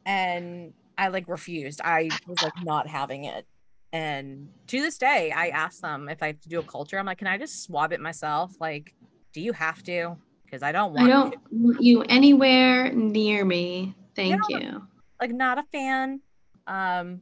And 0.06 0.72
I 0.96 1.08
like 1.08 1.28
refused. 1.28 1.80
I 1.84 2.12
was 2.26 2.40
like 2.40 2.54
not 2.62 2.86
having 2.88 3.24
it. 3.24 3.46
And 3.92 4.48
to 4.68 4.80
this 4.80 4.98
day, 4.98 5.30
I 5.30 5.48
ask 5.48 5.80
them 5.80 6.08
if 6.08 6.22
I 6.22 6.28
have 6.28 6.40
to 6.40 6.48
do 6.48 6.58
a 6.58 6.64
culture. 6.64 6.98
I'm 6.98 7.06
like, 7.06 7.18
can 7.18 7.26
I 7.28 7.38
just 7.38 7.62
swab 7.62 7.92
it 7.92 8.00
myself? 8.00 8.52
Like, 8.60 8.94
do 9.32 9.40
you 9.40 9.52
have 9.52 9.82
to? 9.84 10.16
Because 10.44 10.62
I 10.62 10.72
don't 10.72 10.92
want. 10.94 11.06
I 11.06 11.12
don't 11.12 11.34
want 11.52 11.82
you 11.82 12.02
anywhere 12.02 12.92
near 12.92 13.44
me. 13.44 13.94
Thank 14.16 14.40
Yeah. 14.48 14.58
you. 14.58 14.82
like 15.20 15.30
not 15.32 15.58
a 15.58 15.64
fan. 15.72 16.20
Um, 16.66 17.20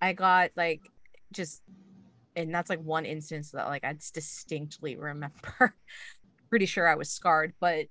I 0.00 0.12
got 0.12 0.50
like 0.56 0.82
just, 1.32 1.62
and 2.38 2.54
that's 2.54 2.70
like 2.70 2.80
one 2.80 3.04
instance 3.04 3.50
that 3.50 3.66
like 3.66 3.84
I 3.84 3.94
distinctly 4.14 4.96
remember. 4.96 5.74
Pretty 6.50 6.66
sure 6.66 6.88
I 6.88 6.94
was 6.94 7.10
scarred, 7.10 7.52
but 7.60 7.86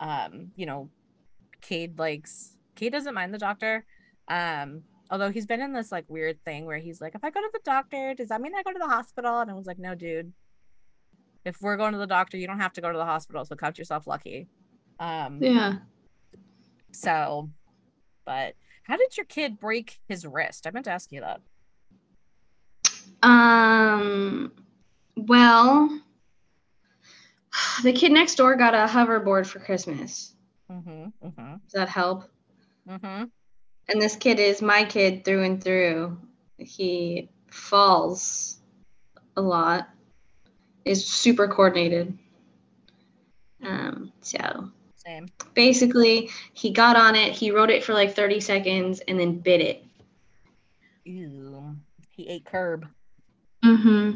um, 0.00 0.48
you 0.56 0.66
know, 0.66 0.90
Cade 1.60 1.98
likes 1.98 2.56
Cade 2.74 2.92
doesn't 2.92 3.14
mind 3.14 3.32
the 3.32 3.38
doctor. 3.38 3.84
Um, 4.28 4.82
although 5.10 5.30
he's 5.30 5.46
been 5.46 5.60
in 5.60 5.72
this 5.72 5.92
like 5.92 6.04
weird 6.08 6.42
thing 6.44 6.64
where 6.64 6.78
he's 6.78 7.00
like, 7.00 7.14
if 7.14 7.22
I 7.22 7.30
go 7.30 7.40
to 7.40 7.50
the 7.52 7.60
doctor, 7.64 8.14
does 8.14 8.30
that 8.30 8.40
mean 8.40 8.54
I 8.56 8.62
go 8.62 8.72
to 8.72 8.78
the 8.78 8.88
hospital? 8.88 9.40
And 9.40 9.50
I 9.50 9.54
was 9.54 9.66
like, 9.66 9.78
no, 9.78 9.94
dude. 9.94 10.32
If 11.44 11.60
we're 11.60 11.76
going 11.76 11.92
to 11.92 11.98
the 11.98 12.08
doctor, 12.08 12.36
you 12.36 12.48
don't 12.48 12.58
have 12.58 12.72
to 12.72 12.80
go 12.80 12.90
to 12.90 12.98
the 12.98 13.04
hospital, 13.04 13.44
so 13.44 13.54
count 13.54 13.78
yourself 13.78 14.08
lucky. 14.08 14.48
Um, 14.98 15.38
Yeah. 15.40 15.74
so, 16.90 17.50
but 18.24 18.54
how 18.82 18.96
did 18.96 19.16
your 19.16 19.26
kid 19.26 19.60
break 19.60 20.00
his 20.08 20.26
wrist? 20.26 20.66
I 20.66 20.70
meant 20.72 20.86
to 20.86 20.90
ask 20.90 21.12
you 21.12 21.20
that. 21.20 21.40
Um. 23.22 24.52
Well, 25.16 26.00
the 27.82 27.92
kid 27.92 28.12
next 28.12 28.34
door 28.36 28.56
got 28.56 28.74
a 28.74 28.86
hoverboard 28.86 29.46
for 29.46 29.60
Christmas. 29.60 30.34
Mm-hmm. 30.70 31.26
Mm-hmm. 31.26 31.52
Does 31.64 31.72
that 31.72 31.88
help? 31.88 32.24
Mm-hmm. 32.88 33.24
And 33.88 34.02
this 34.02 34.16
kid 34.16 34.40
is 34.40 34.60
my 34.60 34.84
kid 34.84 35.24
through 35.24 35.44
and 35.44 35.62
through. 35.62 36.18
He 36.58 37.30
falls 37.50 38.58
a 39.36 39.40
lot. 39.40 39.88
Is 40.84 41.04
super 41.06 41.48
coordinated. 41.48 42.16
Um. 43.64 44.12
So 44.20 44.70
Same. 44.94 45.28
basically, 45.54 46.30
he 46.52 46.70
got 46.70 46.96
on 46.96 47.16
it. 47.16 47.32
He 47.32 47.50
rode 47.50 47.70
it 47.70 47.84
for 47.84 47.94
like 47.94 48.14
30 48.14 48.40
seconds 48.40 49.00
and 49.00 49.18
then 49.18 49.38
bit 49.38 49.60
it. 49.60 49.84
Ew. 51.04 51.76
He 52.10 52.28
ate 52.28 52.44
curb. 52.44 52.86
Mm-hmm. 53.64 54.12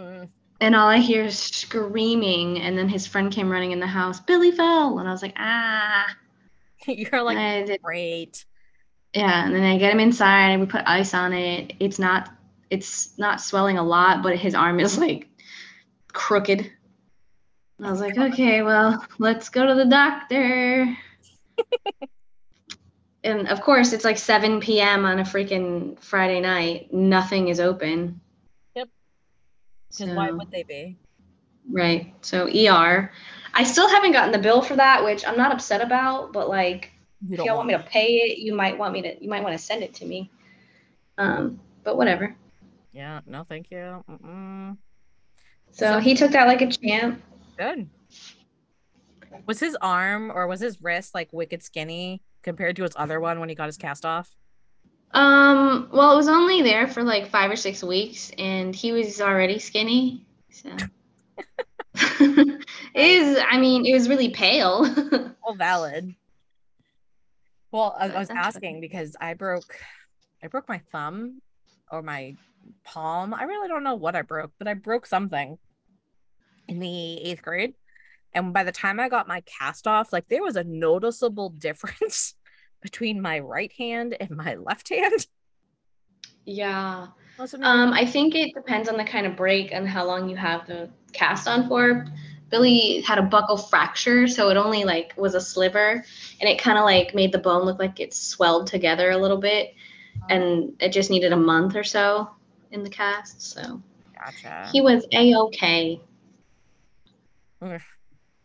Mm. 0.00 0.28
And 0.60 0.76
all 0.76 0.88
I 0.88 0.98
hear 0.98 1.24
is 1.24 1.38
screaming. 1.38 2.60
And 2.60 2.78
then 2.78 2.88
his 2.88 3.06
friend 3.06 3.32
came 3.32 3.50
running 3.50 3.72
in 3.72 3.80
the 3.80 3.86
house. 3.86 4.20
Billy 4.20 4.52
fell. 4.52 4.98
And 4.98 5.08
I 5.08 5.12
was 5.12 5.22
like, 5.22 5.34
ah. 5.36 6.06
You're 6.86 7.22
like, 7.22 7.82
great. 7.82 8.44
yeah. 9.14 9.44
And 9.46 9.54
then 9.54 9.62
I 9.64 9.78
get 9.78 9.92
him 9.92 10.00
inside 10.00 10.50
and 10.50 10.60
we 10.60 10.66
put 10.66 10.82
ice 10.86 11.14
on 11.14 11.32
it. 11.32 11.74
It's 11.80 11.98
not, 11.98 12.30
it's 12.70 13.18
not 13.18 13.40
swelling 13.40 13.78
a 13.78 13.84
lot, 13.84 14.22
but 14.22 14.36
his 14.36 14.54
arm 14.54 14.80
is 14.80 14.98
like 14.98 15.28
crooked. 16.12 16.70
And 17.78 17.86
I 17.86 17.90
was 17.90 18.00
like, 18.00 18.16
okay, 18.32 18.62
well, 18.62 19.04
let's 19.18 19.48
go 19.48 19.66
to 19.66 19.74
the 19.74 19.84
doctor. 19.84 20.96
and 23.24 23.48
of 23.48 23.60
course, 23.60 23.92
it's 23.92 24.04
like 24.04 24.18
7 24.18 24.60
p.m. 24.60 25.04
on 25.04 25.18
a 25.18 25.24
freaking 25.24 25.98
Friday 26.00 26.40
night. 26.40 26.92
Nothing 26.92 27.48
is 27.48 27.60
open. 27.60 28.20
Because 29.96 30.14
why 30.14 30.30
would 30.30 30.50
they 30.50 30.62
be? 30.62 30.96
Right. 31.70 32.14
So 32.22 32.46
ER. 32.48 33.10
I 33.54 33.64
still 33.64 33.88
haven't 33.88 34.12
gotten 34.12 34.32
the 34.32 34.38
bill 34.38 34.62
for 34.62 34.76
that, 34.76 35.04
which 35.04 35.26
I'm 35.26 35.36
not 35.36 35.52
upset 35.52 35.80
about, 35.80 36.32
but 36.32 36.48
like 36.48 36.90
You 37.28 37.34
if 37.34 37.44
y'all 37.44 37.56
want 37.56 37.68
me 37.68 37.74
to 37.74 37.82
pay 37.82 38.16
it, 38.16 38.38
you 38.38 38.54
might 38.54 38.78
want 38.78 38.92
me 38.94 39.02
to 39.02 39.22
you 39.22 39.28
might 39.28 39.42
want 39.42 39.52
to 39.56 39.62
send 39.64 39.82
it 39.82 39.94
to 39.94 40.04
me. 40.06 40.30
Um, 41.18 41.60
but 41.84 41.96
whatever. 41.96 42.34
Yeah. 42.92 43.20
No, 43.26 43.44
thank 43.44 43.70
you. 43.70 44.02
Mm-mm. 44.10 44.76
So 45.72 45.86
So- 45.86 45.98
he 45.98 46.14
took 46.14 46.32
that 46.32 46.46
like 46.46 46.62
a 46.62 46.68
champ. 46.68 47.22
Good. 47.58 47.88
Was 49.46 49.60
his 49.60 49.76
arm 49.80 50.30
or 50.30 50.46
was 50.46 50.60
his 50.60 50.80
wrist 50.82 51.14
like 51.14 51.32
wicked 51.32 51.62
skinny 51.62 52.22
compared 52.42 52.76
to 52.76 52.82
his 52.82 52.92
other 52.96 53.20
one 53.20 53.40
when 53.40 53.48
he 53.48 53.54
got 53.54 53.66
his 53.66 53.76
cast 53.78 54.04
off? 54.04 54.34
Um, 55.12 55.88
well, 55.92 56.12
it 56.12 56.16
was 56.16 56.28
only 56.28 56.62
there 56.62 56.88
for 56.88 57.02
like 57.02 57.28
five 57.28 57.50
or 57.50 57.56
six 57.56 57.82
weeks, 57.82 58.30
and 58.38 58.74
he 58.74 58.92
was 58.92 59.20
already 59.20 59.58
skinny. 59.58 60.24
So 60.50 60.70
it 61.94 62.66
is. 62.94 63.38
I 63.48 63.58
mean, 63.58 63.84
it 63.84 63.92
was 63.92 64.08
really 64.08 64.30
pale. 64.30 64.88
Well, 65.44 65.56
valid. 65.56 66.14
Well, 67.72 67.96
I, 67.98 68.10
I 68.10 68.18
was 68.20 68.30
asking 68.30 68.80
because 68.80 69.16
I 69.20 69.34
broke, 69.34 69.76
I 70.40 70.46
broke 70.46 70.68
my 70.68 70.80
thumb 70.92 71.42
or 71.90 72.00
my 72.00 72.36
palm. 72.84 73.34
I 73.34 73.42
really 73.42 73.66
don't 73.66 73.82
know 73.82 73.96
what 73.96 74.14
I 74.14 74.22
broke, 74.22 74.52
but 74.58 74.68
I 74.68 74.74
broke 74.74 75.04
something 75.04 75.58
in 76.68 76.78
the 76.78 77.16
eighth 77.22 77.42
grade. 77.42 77.74
And 78.32 78.52
by 78.52 78.62
the 78.62 78.70
time 78.70 79.00
I 79.00 79.08
got 79.08 79.26
my 79.26 79.42
cast 79.42 79.88
off, 79.88 80.12
like 80.12 80.28
there 80.28 80.44
was 80.44 80.54
a 80.54 80.62
noticeable 80.62 81.50
difference 81.58 82.34
between 82.82 83.22
my 83.22 83.38
right 83.38 83.72
hand 83.72 84.16
and 84.20 84.30
my 84.30 84.54
left 84.66 84.90
hand. 84.90 85.26
yeah. 86.44 87.06
Um, 87.38 87.92
I 87.92 88.04
think 88.04 88.34
it 88.34 88.54
depends 88.54 88.88
on 88.88 88.96
the 88.96 89.04
kind 89.04 89.26
of 89.26 89.36
break 89.36 89.72
and 89.72 89.88
how 89.88 90.04
long 90.04 90.28
you 90.28 90.36
have 90.36 90.66
the 90.66 90.90
cast 91.12 91.48
on 91.48 91.68
for. 91.68 92.04
Billy 92.50 93.00
had 93.00 93.18
a 93.18 93.22
buckle 93.22 93.56
fracture, 93.56 94.28
so 94.28 94.50
it 94.50 94.58
only 94.58 94.84
like 94.84 95.14
was 95.16 95.34
a 95.34 95.40
sliver, 95.40 96.04
and 96.40 96.48
it 96.48 96.60
kind 96.60 96.76
of 96.76 96.84
like 96.84 97.14
made 97.14 97.32
the 97.32 97.38
bone 97.38 97.64
look 97.64 97.78
like 97.78 97.98
it 97.98 98.12
swelled 98.12 98.66
together 98.66 99.10
a 99.10 99.16
little 99.16 99.38
bit, 99.38 99.74
and 100.28 100.74
it 100.78 100.90
just 100.90 101.10
needed 101.10 101.32
a 101.32 101.36
month 101.36 101.74
or 101.74 101.82
so 101.82 102.30
in 102.70 102.84
the 102.84 102.90
cast. 102.90 103.40
So 103.40 103.80
gotcha. 104.14 104.68
he 104.70 104.82
was 104.82 105.06
a 105.12 105.34
okay. 105.34 106.00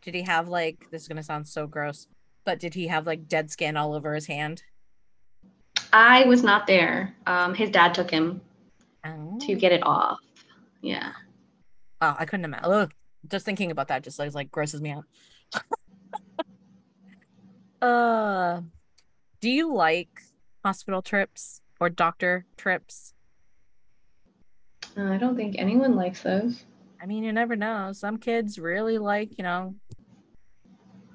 Did 0.02 0.16
he 0.16 0.22
have 0.22 0.48
like 0.48 0.90
this 0.90 1.02
is 1.02 1.08
gonna 1.10 1.22
sound 1.22 1.46
so 1.46 1.68
gross, 1.68 2.08
but 2.48 2.60
did 2.62 2.74
he 2.74 2.88
have 2.88 3.06
like 3.06 3.28
dead 3.28 3.52
skin 3.52 3.76
all 3.76 3.94
over 3.94 4.16
his 4.16 4.26
hand? 4.26 4.64
I 5.92 6.24
was 6.24 6.44
not 6.44 6.66
there. 6.66 7.14
Um, 7.26 7.54
his 7.54 7.70
dad 7.70 7.94
took 7.94 8.10
him 8.10 8.40
Oh, 9.06 9.38
to 9.42 9.54
get 9.54 9.74
it 9.74 9.84
off. 9.86 10.20
Yeah. 10.82 11.12
oh 12.00 12.16
I 12.18 12.24
couldn't 12.24 12.46
imagine. 12.46 12.72
Ugh, 12.72 12.92
just 13.30 13.46
thinking 13.46 13.70
about 13.70 13.90
that 13.90 14.02
just 14.06 14.18
like, 14.18 14.34
like 14.34 14.50
grosses 14.50 14.80
me 14.80 14.92
out. 14.92 15.04
uh, 17.86 18.62
do 19.42 19.50
you 19.50 19.74
like 19.74 20.22
hospital 20.64 21.02
trips 21.02 21.60
or 21.82 21.90
doctor 21.90 22.46
trips? 22.56 23.14
Uh, 24.98 25.12
I 25.12 25.18
don't 25.18 25.36
think 25.36 25.56
anyone 25.60 25.98
likes 25.98 26.24
those. 26.24 26.64
I 27.02 27.08
mean, 27.08 27.26
you 27.26 27.34
never 27.34 27.58
know. 27.58 27.92
Some 27.92 28.18
kids 28.18 28.58
really 28.58 29.00
like, 29.00 29.38
you 29.38 29.44
know, 29.44 29.76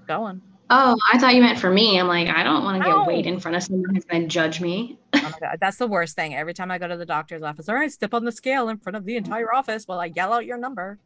going. 0.07 0.43
Oh, 0.71 0.97
I 1.13 1.19
thought 1.19 1.35
you 1.35 1.43
meant 1.43 1.59
for 1.59 1.71
me. 1.71 1.99
I'm 2.01 2.09
like, 2.09 2.29
I 2.29 2.43
don't 2.43 2.65
want 2.65 2.83
to 2.83 2.89
get 2.89 2.97
No. 2.97 3.05
weighed 3.05 3.27
in 3.27 3.39
front 3.39 3.57
of 3.57 3.63
someone 3.63 3.95
who's 3.95 4.05
going 4.05 4.23
to 4.23 4.29
judge 4.29 4.61
me. 4.61 4.99
Oh 5.15 5.21
my 5.31 5.39
God, 5.39 5.59
that's 5.61 5.77
the 5.77 5.87
worst 5.87 6.17
thing. 6.17 6.35
Every 6.35 6.53
time 6.55 6.71
I 6.71 6.79
go 6.79 6.89
to 6.89 6.97
the 6.97 7.07
doctor's 7.07 7.43
office, 7.43 7.69
all 7.69 7.75
right, 7.75 7.93
step 7.93 8.13
on 8.15 8.25
the 8.25 8.33
scale 8.33 8.69
in 8.71 8.79
front 8.79 8.97
of 8.97 9.05
the 9.05 9.17
entire 9.17 9.55
office 9.55 9.87
while 9.87 10.01
I 10.01 10.07
yell 10.07 10.33
out 10.33 10.47
your 10.47 10.59
number. 10.59 10.99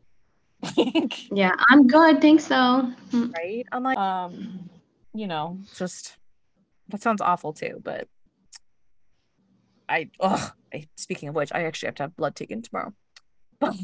Yeah, 1.31 1.53
I'm 1.69 1.87
good. 1.87 2.21
Thanks, 2.23 2.47
though. 2.47 2.91
Mm. 3.13 3.35
right? 3.35 3.67
I'm 3.73 3.83
like, 3.83 3.99
um, 3.99 4.71
you 5.13 5.27
know, 5.27 5.59
just 5.77 6.17
that 6.89 7.03
sounds 7.03 7.21
awful 7.21 7.53
too, 7.53 7.81
but 7.83 8.09
I 9.89 10.09
oh 10.21 10.53
speaking 10.97 11.29
of 11.29 11.35
which, 11.35 11.53
I 11.53 11.65
actually 11.65 11.89
have 11.89 11.95
to 11.97 12.03
have 12.05 12.17
blood 12.17 12.35
taken 12.37 12.63
tomorrow. 12.63 12.93
But 13.61 13.75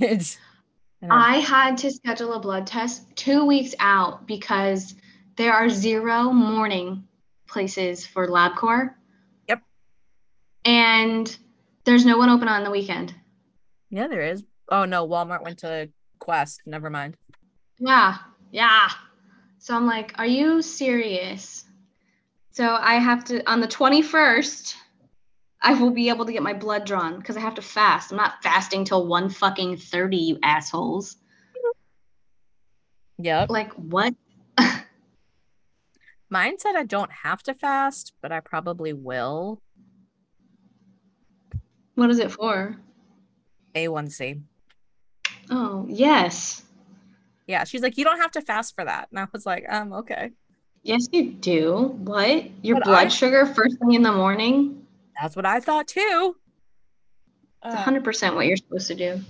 I 1.11 1.39
had 1.39 1.77
to 1.79 1.91
schedule 1.91 2.35
a 2.35 2.41
blood 2.41 2.67
test 2.67 3.05
two 3.17 3.45
weeks 3.45 3.75
out 3.81 4.27
because 4.27 4.95
there 5.37 5.53
are 5.53 5.69
zero 5.69 6.33
morning 6.33 7.09
places 7.49 8.07
for 8.07 8.29
LabCorp. 8.29 8.95
Yep. 9.49 9.63
And 10.65 11.37
there's 11.85 12.05
no 12.05 12.19
one 12.19 12.29
open 12.31 12.49
on 12.49 12.65
the 12.65 12.71
weekend. 12.71 13.15
yeah, 13.91 14.09
there 14.09 14.23
is. 14.23 14.45
Oh 14.69 14.85
no, 14.85 15.07
Walmart 15.07 15.43
went 15.45 15.59
to 15.59 15.91
Quest. 16.19 16.63
Never 16.67 16.89
mind. 16.89 17.17
Yeah, 17.79 18.17
yeah. 18.51 18.89
So 19.59 19.77
I'm 19.77 19.87
like, 19.87 20.15
are 20.19 20.27
you 20.27 20.63
serious? 20.63 21.65
So 22.51 22.77
I 22.79 22.95
have 22.95 23.25
to, 23.27 23.49
on 23.51 23.61
the 23.61 23.69
21st, 23.69 24.75
I 25.61 25.75
will 25.75 25.91
be 25.91 26.09
able 26.09 26.27
to 26.27 26.33
get 26.33 26.43
my 26.43 26.53
blood 26.53 26.85
drawn 26.85 27.19
because 27.19 27.37
I 27.37 27.41
have 27.41 27.55
to 27.55 27.63
fast. 27.63 28.11
I'm 28.11 28.17
not 28.17 28.43
fasting 28.43 28.85
till 28.85 29.07
1 29.07 29.31
fucking 29.31 29.77
30, 29.77 30.17
you 30.17 30.39
assholes. 30.43 31.17
Yep. 33.19 33.51
Like, 33.51 33.73
what? 33.75 34.15
Mine 36.33 36.59
said 36.59 36.77
I 36.77 36.85
don't 36.85 37.13
have 37.13 37.43
to 37.43 37.53
fast, 37.53 38.15
but 38.23 38.33
I 38.33 38.41
probably 38.41 38.95
will. 38.95 39.61
What 41.95 42.09
is 42.09 42.19
it 42.19 42.33
for? 42.33 42.75
A1C. 43.75 44.41
Oh, 45.51 45.85
yes. 45.91 46.63
Yeah, 47.47 47.65
she's 47.65 47.83
like, 47.83 47.99
you 47.99 48.05
don't 48.05 48.19
have 48.19 48.31
to 48.31 48.41
fast 48.41 48.75
for 48.75 48.83
that. 48.83 49.09
And 49.11 49.21
I 49.21 49.27
was 49.31 49.45
like, 49.45 49.67
um, 49.69 49.93
okay. 49.93 50.31
Yes, 50.83 51.07
you 51.13 51.33
do. 51.33 51.95
What? 51.99 52.45
Your 52.65 52.77
But 52.77 52.85
blood 52.85 53.07
I- 53.09 53.11
sugar 53.11 53.45
first 53.45 53.79
thing 53.79 53.93
in 53.93 54.03
the 54.03 54.13
morning? 54.13 54.87
That's 55.21 55.37
what 55.37 55.45
I 55.45 55.61
thought 55.61 55.87
too. 55.87 56.37
It's 57.63 57.75
Uh, 57.75 57.85
100% 57.85 58.35
what 58.35 58.47
you're 58.47 58.57
supposed 58.57 58.89
to 58.89 58.95
do. 58.95 59.21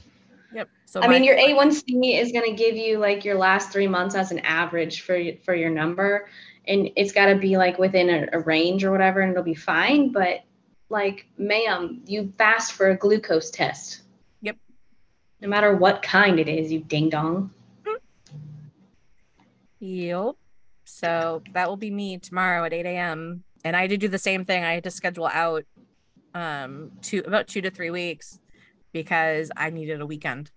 yep. 0.54 0.68
So 0.84 1.00
I 1.02 1.08
mean, 1.08 1.24
your 1.24 1.36
A1C 1.36 2.20
is 2.20 2.30
going 2.30 2.48
to 2.48 2.56
give 2.56 2.76
you 2.76 2.98
like 2.98 3.24
your 3.24 3.34
last 3.34 3.72
three 3.72 3.88
months 3.88 4.14
as 4.14 4.30
an 4.30 4.38
average 4.40 5.00
for 5.00 5.20
for 5.44 5.54
your 5.56 5.68
number, 5.70 6.28
and 6.66 6.90
it's 6.96 7.12
got 7.12 7.26
to 7.26 7.36
be 7.36 7.56
like 7.56 7.78
within 7.78 8.08
a, 8.08 8.38
a 8.38 8.40
range 8.40 8.84
or 8.84 8.90
whatever, 8.90 9.20
and 9.20 9.32
it'll 9.32 9.42
be 9.42 9.54
fine. 9.54 10.12
But 10.12 10.40
like, 10.88 11.26
ma'am, 11.38 12.02
you 12.06 12.32
fast 12.38 12.72
for 12.72 12.90
a 12.90 12.96
glucose 12.96 13.50
test. 13.50 14.02
Yep. 14.42 14.56
No 15.40 15.48
matter 15.48 15.74
what 15.76 16.02
kind 16.02 16.38
it 16.38 16.48
is, 16.48 16.70
you 16.70 16.80
ding 16.80 17.08
dong. 17.08 17.50
Yep. 19.80 20.36
So 20.84 21.42
that 21.52 21.68
will 21.68 21.76
be 21.76 21.90
me 21.90 22.18
tomorrow 22.18 22.64
at 22.64 22.72
8 22.72 22.86
a.m. 22.86 23.42
And 23.64 23.74
I 23.74 23.82
had 23.82 23.90
to 23.90 23.96
do 23.96 24.08
the 24.08 24.18
same 24.18 24.44
thing. 24.44 24.62
I 24.62 24.74
had 24.74 24.84
to 24.84 24.90
schedule 24.90 25.26
out 25.26 25.64
um 26.34 26.92
two 27.02 27.22
about 27.26 27.46
two 27.46 27.60
to 27.60 27.70
three 27.70 27.90
weeks 27.90 28.38
because 28.92 29.50
I 29.54 29.70
needed 29.70 30.00
a 30.00 30.06
weekend. 30.06 30.50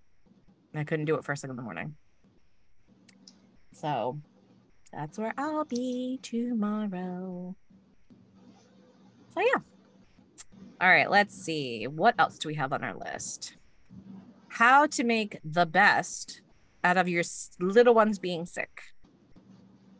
And 0.72 0.80
I 0.80 0.84
couldn't 0.84 1.06
do 1.06 1.16
it 1.16 1.24
first 1.24 1.42
thing 1.42 1.50
in 1.50 1.56
the 1.56 1.62
morning. 1.62 1.96
So 3.72 4.18
that's 4.96 5.18
where 5.18 5.34
I'll 5.36 5.66
be 5.66 6.18
tomorrow. 6.22 7.54
So 9.34 9.40
yeah. 9.40 9.60
All 10.80 10.88
right, 10.88 11.10
let's 11.10 11.34
see. 11.34 11.86
What 11.86 12.14
else 12.18 12.38
do 12.38 12.48
we 12.48 12.54
have 12.54 12.72
on 12.72 12.82
our 12.82 12.94
list? 12.94 13.56
How 14.48 14.86
to 14.86 15.04
make 15.04 15.38
the 15.44 15.66
best 15.66 16.40
out 16.82 16.96
of 16.96 17.08
your 17.08 17.24
little 17.60 17.92
ones 17.92 18.18
being 18.18 18.46
sick. 18.46 18.80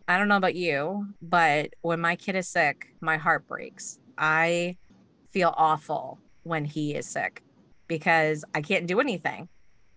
I 0.09 0.17
don't 0.17 0.29
know 0.29 0.37
about 0.37 0.55
you, 0.55 1.09
but 1.21 1.75
when 1.83 2.01
my 2.01 2.17
kid 2.17 2.37
is 2.37 2.49
sick, 2.49 2.87
my 3.01 3.19
heart 3.19 3.47
breaks. 3.47 3.99
I 4.17 4.77
feel 5.31 5.53
awful 5.57 6.19
when 6.45 6.65
he 6.65 6.95
is 6.95 7.07
sick 7.07 7.43
because 7.87 8.45
I 8.55 8.63
can't 8.63 8.87
do 8.87 9.01
anything. 9.01 9.49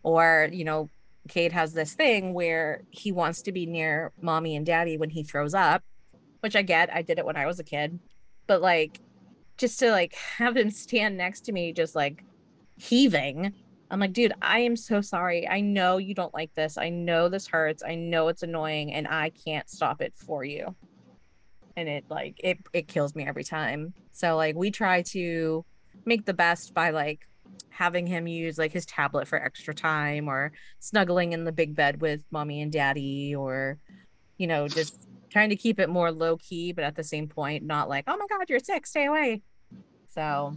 Or, 0.04 0.50
you 0.52 0.66
know, 0.66 0.90
Cade 1.30 1.52
has 1.52 1.74
this 1.74 1.94
thing 1.94 2.34
where 2.34 2.84
he 2.90 3.12
wants 3.12 3.42
to 3.44 3.52
be 3.52 3.66
near 3.66 4.12
mommy 4.22 4.56
and 4.56 4.66
daddy 4.66 4.98
when 4.98 5.10
he 5.10 5.24
throws 5.24 5.54
up, 5.54 5.84
which 6.42 6.56
I 6.56 6.62
get. 6.62 6.94
I 6.94 7.02
did 7.02 7.20
it 7.20 7.26
when 7.26 7.38
I 7.38 7.46
was 7.46 7.60
a 7.60 7.64
kid. 7.64 8.00
But 8.48 8.62
like 8.62 9.00
just 9.58 9.80
to 9.80 9.92
like 9.92 10.16
have 10.38 10.58
him 10.58 10.70
stand 10.72 11.18
next 11.18 11.42
to 11.42 11.52
me 11.52 11.74
just 11.74 11.96
like 11.96 12.24
heaving 12.78 13.54
I'm 13.92 14.00
like, 14.00 14.14
dude, 14.14 14.34
I 14.42 14.60
am 14.60 14.76
so 14.76 15.02
sorry. 15.02 15.48
I 15.48 15.62
know 15.62 15.98
you 15.98 16.14
don't 16.14 16.34
like 16.34 16.54
this. 16.54 16.78
I 16.78 16.90
know 16.90 17.28
this 17.28 17.48
hurts. 17.48 17.84
I 17.84 17.96
know 17.96 18.28
it's 18.28 18.44
annoying 18.44 18.94
and 18.94 19.08
I 19.08 19.32
can't 19.32 19.70
stop 19.70 20.02
it 20.02 20.14
for 20.16 20.44
you. 20.44 20.76
And 21.76 21.90
it 21.90 22.06
like 22.10 22.40
it 22.44 22.60
it 22.74 22.88
kills 22.88 23.16
me 23.16 23.26
every 23.26 23.44
time. 23.44 23.94
So 24.12 24.36
like 24.36 24.56
we 24.56 24.70
try 24.70 25.02
to 25.04 25.66
make 26.06 26.26
the 26.26 26.34
best 26.34 26.74
by 26.74 26.92
like 26.92 27.22
having 27.70 28.08
him 28.08 28.28
use 28.28 28.58
like 28.58 28.72
his 28.74 28.86
tablet 28.86 29.28
for 29.28 29.42
extra 29.42 29.74
time 29.74 30.28
or 30.28 30.52
snuggling 30.80 31.34
in 31.34 31.44
the 31.46 31.52
big 31.52 31.76
bed 31.76 32.02
with 32.02 32.22
mommy 32.32 32.62
and 32.62 32.72
daddy 32.72 33.36
or 33.36 33.78
you 34.38 34.48
know, 34.48 34.68
just 34.68 34.96
trying 35.30 35.50
to 35.50 35.56
keep 35.56 35.80
it 35.80 35.90
more 35.90 36.12
low 36.12 36.38
key 36.38 36.72
but 36.72 36.84
at 36.84 36.96
the 36.96 37.04
same 37.04 37.28
point 37.28 37.64
not 37.64 37.90
like, 37.90 38.06
"Oh 38.08 38.18
my 38.18 38.26
god, 38.30 38.50
you're 38.50 38.60
sick. 38.60 38.88
Stay 38.88 39.06
away." 39.06 39.42
So, 40.10 40.54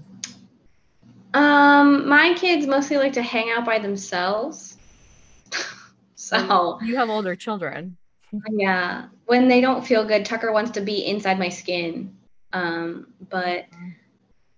Um, 1.35 2.09
my 2.09 2.35
kids 2.35 2.67
mostly 2.67 2.97
like 2.99 3.13
to 3.15 3.23
hang 3.23 3.51
out 3.51 3.65
by 3.65 3.79
themselves. 3.79 4.77
so 6.15 6.79
you 6.83 6.97
have 6.97 7.09
older 7.11 7.35
children. 7.37 7.97
yeah, 8.51 9.07
when 9.27 9.49
they 9.49 9.61
don't 9.61 9.87
feel 9.87 10.05
good, 10.05 10.25
Tucker 10.25 10.53
wants 10.53 10.71
to 10.73 10.81
be 10.81 11.07
inside 11.07 11.39
my 11.39 11.49
skin. 11.49 12.17
Um, 12.53 13.09
but 13.31 13.65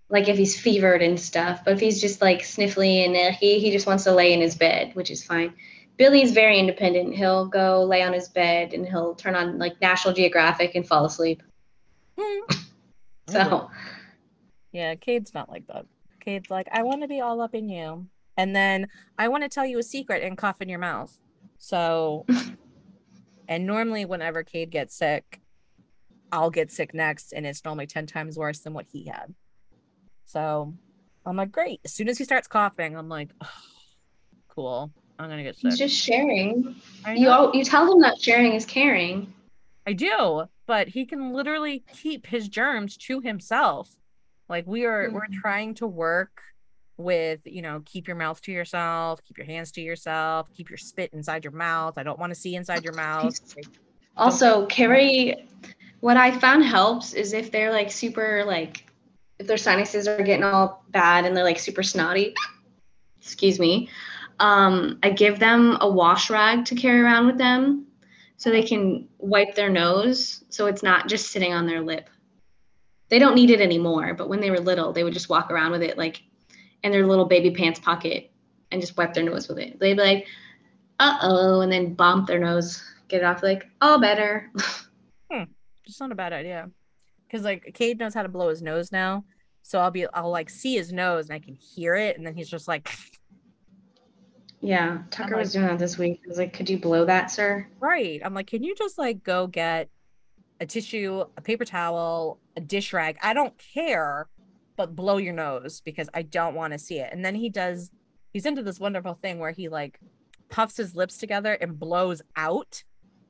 like 0.08 0.28
if 0.28 0.36
he's 0.36 0.58
fevered 0.58 1.02
and 1.02 1.18
stuff, 1.18 1.62
but 1.64 1.74
if 1.74 1.80
he's 1.80 2.00
just 2.00 2.20
like 2.20 2.40
sniffly 2.40 3.04
and 3.04 3.16
uh, 3.16 3.36
he 3.36 3.58
he 3.58 3.70
just 3.70 3.86
wants 3.86 4.04
to 4.04 4.12
lay 4.12 4.32
in 4.32 4.40
his 4.40 4.54
bed, 4.54 4.94
which 4.94 5.10
is 5.10 5.24
fine. 5.24 5.54
Billy's 5.96 6.32
very 6.32 6.58
independent. 6.58 7.14
He'll 7.14 7.46
go 7.46 7.84
lay 7.84 8.02
on 8.02 8.12
his 8.12 8.28
bed 8.28 8.72
and 8.72 8.86
he'll 8.86 9.14
turn 9.14 9.34
on 9.34 9.58
like 9.58 9.80
National 9.80 10.12
Geographic 10.12 10.74
and 10.74 10.86
fall 10.86 11.04
asleep. 11.04 11.42
So 13.26 13.70
Yeah, 14.72 14.96
Cade's 14.96 15.32
not 15.32 15.48
like 15.48 15.66
that. 15.68 15.86
Cade's 16.20 16.50
like, 16.50 16.68
I 16.70 16.82
want 16.82 17.00
to 17.02 17.08
be 17.08 17.20
all 17.20 17.40
up 17.40 17.54
in 17.54 17.70
you. 17.70 18.06
And 18.36 18.54
then 18.54 18.88
I 19.18 19.28
want 19.28 19.44
to 19.44 19.48
tell 19.48 19.64
you 19.64 19.78
a 19.78 19.82
secret 19.82 20.22
and 20.22 20.36
cough 20.36 20.60
in 20.60 20.68
your 20.68 20.78
mouth. 20.78 21.16
So, 21.58 22.26
and 23.48 23.66
normally 23.66 24.04
whenever 24.04 24.42
Cade 24.42 24.70
gets 24.70 24.96
sick, 24.96 25.40
I'll 26.32 26.50
get 26.50 26.70
sick 26.70 26.92
next. 26.92 27.32
And 27.32 27.46
it's 27.46 27.64
normally 27.64 27.86
10 27.86 28.06
times 28.06 28.36
worse 28.36 28.60
than 28.60 28.74
what 28.74 28.86
he 28.92 29.06
had. 29.06 29.34
So 30.24 30.74
I'm 31.26 31.36
like, 31.36 31.52
great. 31.52 31.80
As 31.84 31.92
soon 31.92 32.08
as 32.08 32.18
he 32.18 32.24
starts 32.24 32.48
coughing, 32.48 32.96
I'm 32.96 33.08
like, 33.08 33.30
"Oh, 33.42 33.48
cool. 34.48 34.90
I'm 35.18 35.28
going 35.28 35.38
to 35.38 35.44
get 35.44 35.56
sick. 35.56 35.70
he's 35.70 35.78
just 35.78 35.96
sharing. 35.96 36.74
You 37.14 37.30
all, 37.30 37.54
you 37.54 37.64
tell 37.64 37.90
him 37.92 38.00
that 38.00 38.20
sharing 38.20 38.54
is 38.54 38.64
caring. 38.66 39.32
I 39.86 39.92
do, 39.92 40.44
but 40.66 40.88
he 40.88 41.06
can 41.06 41.32
literally 41.32 41.84
keep 41.92 42.26
his 42.26 42.48
germs 42.48 42.96
to 42.96 43.20
himself. 43.20 43.90
Like 44.48 44.66
we 44.66 44.84
are 44.86 45.10
we're 45.12 45.26
Mhm. 45.26 45.40
trying 45.40 45.74
to 45.74 45.86
work 45.86 46.40
with, 46.96 47.40
you 47.44 47.62
know, 47.62 47.82
keep 47.84 48.06
your 48.06 48.16
mouth 48.16 48.40
to 48.42 48.52
yourself, 48.52 49.22
keep 49.24 49.36
your 49.38 49.46
hands 49.46 49.72
to 49.72 49.80
yourself, 49.80 50.48
keep 50.54 50.70
your 50.70 50.76
spit 50.78 51.12
inside 51.12 51.44
your 51.44 51.52
mouth. 51.52 51.94
I 51.96 52.02
don't 52.02 52.18
want 52.18 52.30
to 52.32 52.38
see 52.38 52.54
inside 52.54 52.84
your 52.84 52.94
mouth. 52.94 53.34
Also, 54.16 54.64
carry 54.66 55.48
what 55.98 56.16
I 56.16 56.30
found 56.30 56.64
helps 56.64 57.14
is 57.14 57.32
if 57.32 57.50
they're 57.50 57.72
like 57.72 57.90
super 57.90 58.44
like 58.44 58.86
if 59.38 59.46
their 59.46 59.56
sinuses 59.56 60.06
are 60.06 60.22
getting 60.22 60.44
all 60.44 60.84
bad 60.90 61.24
and 61.24 61.36
they're 61.36 61.44
like 61.44 61.58
super 61.58 61.82
snotty. 61.82 62.34
Excuse 63.20 63.58
me. 63.58 63.88
Um, 64.40 64.98
I 65.02 65.10
give 65.10 65.38
them 65.38 65.78
a 65.80 65.88
wash 65.88 66.30
rag 66.30 66.64
to 66.66 66.74
carry 66.74 67.00
around 67.00 67.26
with 67.26 67.38
them 67.38 67.86
so 68.36 68.50
they 68.50 68.62
can 68.62 69.08
wipe 69.18 69.54
their 69.54 69.70
nose 69.70 70.44
so 70.48 70.66
it's 70.66 70.82
not 70.82 71.08
just 71.08 71.30
sitting 71.30 71.52
on 71.52 71.66
their 71.66 71.80
lip. 71.80 72.08
They 73.08 73.18
don't 73.18 73.34
need 73.34 73.50
it 73.50 73.60
anymore, 73.60 74.14
but 74.14 74.28
when 74.28 74.40
they 74.40 74.50
were 74.50 74.60
little, 74.60 74.92
they 74.92 75.04
would 75.04 75.12
just 75.12 75.28
walk 75.28 75.50
around 75.50 75.72
with 75.72 75.82
it 75.82 75.98
like 75.98 76.22
in 76.82 76.92
their 76.92 77.06
little 77.06 77.26
baby 77.26 77.50
pants 77.50 77.78
pocket 77.78 78.30
and 78.70 78.80
just 78.80 78.96
wipe 78.96 79.14
their 79.14 79.24
nose 79.24 79.48
with 79.48 79.58
it. 79.58 79.78
They'd 79.78 79.94
be 79.94 80.02
like, 80.02 80.26
uh 80.98 81.18
oh, 81.22 81.60
and 81.60 81.70
then 81.70 81.94
bump 81.94 82.26
their 82.26 82.38
nose, 82.38 82.82
get 83.08 83.22
it 83.22 83.24
off, 83.24 83.42
like, 83.42 83.68
oh, 83.80 84.00
better. 84.00 84.50
It's 85.86 86.00
not 86.00 86.12
a 86.12 86.14
bad 86.14 86.32
idea. 86.32 86.70
Because 87.26 87.44
like 87.44 87.72
Cade 87.74 87.98
knows 87.98 88.14
how 88.14 88.22
to 88.22 88.28
blow 88.28 88.48
his 88.48 88.62
nose 88.62 88.92
now. 88.92 89.24
So 89.62 89.78
I'll 89.80 89.90
be 89.90 90.06
I'll 90.08 90.30
like 90.30 90.50
see 90.50 90.74
his 90.76 90.92
nose 90.92 91.28
and 91.28 91.34
I 91.34 91.38
can 91.38 91.54
hear 91.54 91.94
it, 91.94 92.16
and 92.16 92.26
then 92.26 92.34
he's 92.34 92.48
just 92.50 92.68
like 92.68 92.88
yeah, 94.60 95.02
Tucker 95.10 95.32
like- 95.32 95.40
was 95.40 95.52
doing 95.52 95.66
that 95.66 95.78
this 95.78 95.98
week. 95.98 96.20
I 96.24 96.28
was 96.28 96.38
like, 96.38 96.52
could 96.54 96.70
you 96.70 96.78
blow 96.78 97.04
that, 97.04 97.30
sir? 97.30 97.66
Right. 97.80 98.20
I'm 98.24 98.32
like, 98.34 98.46
can 98.46 98.62
you 98.62 98.74
just 98.74 98.96
like 98.98 99.22
go 99.22 99.46
get 99.46 99.90
a 100.60 100.66
tissue, 100.66 101.24
a 101.36 101.40
paper 101.42 101.64
towel, 101.66 102.38
a 102.56 102.60
dish 102.60 102.92
rag? 102.94 103.18
I 103.22 103.34
don't 103.34 103.52
care, 103.58 104.26
but 104.76 104.96
blow 104.96 105.18
your 105.18 105.34
nose 105.34 105.82
because 105.84 106.08
I 106.14 106.22
don't 106.22 106.54
want 106.54 106.72
to 106.72 106.78
see 106.78 106.98
it. 106.98 107.10
And 107.12 107.22
then 107.24 107.34
he 107.34 107.50
does, 107.50 107.90
he's 108.32 108.46
into 108.46 108.62
this 108.62 108.80
wonderful 108.80 109.14
thing 109.20 109.38
where 109.38 109.50
he 109.50 109.68
like 109.68 109.98
puffs 110.48 110.76
his 110.78 110.94
lips 110.94 111.18
together 111.18 111.52
and 111.54 111.78
blows 111.78 112.22
out. 112.36 112.82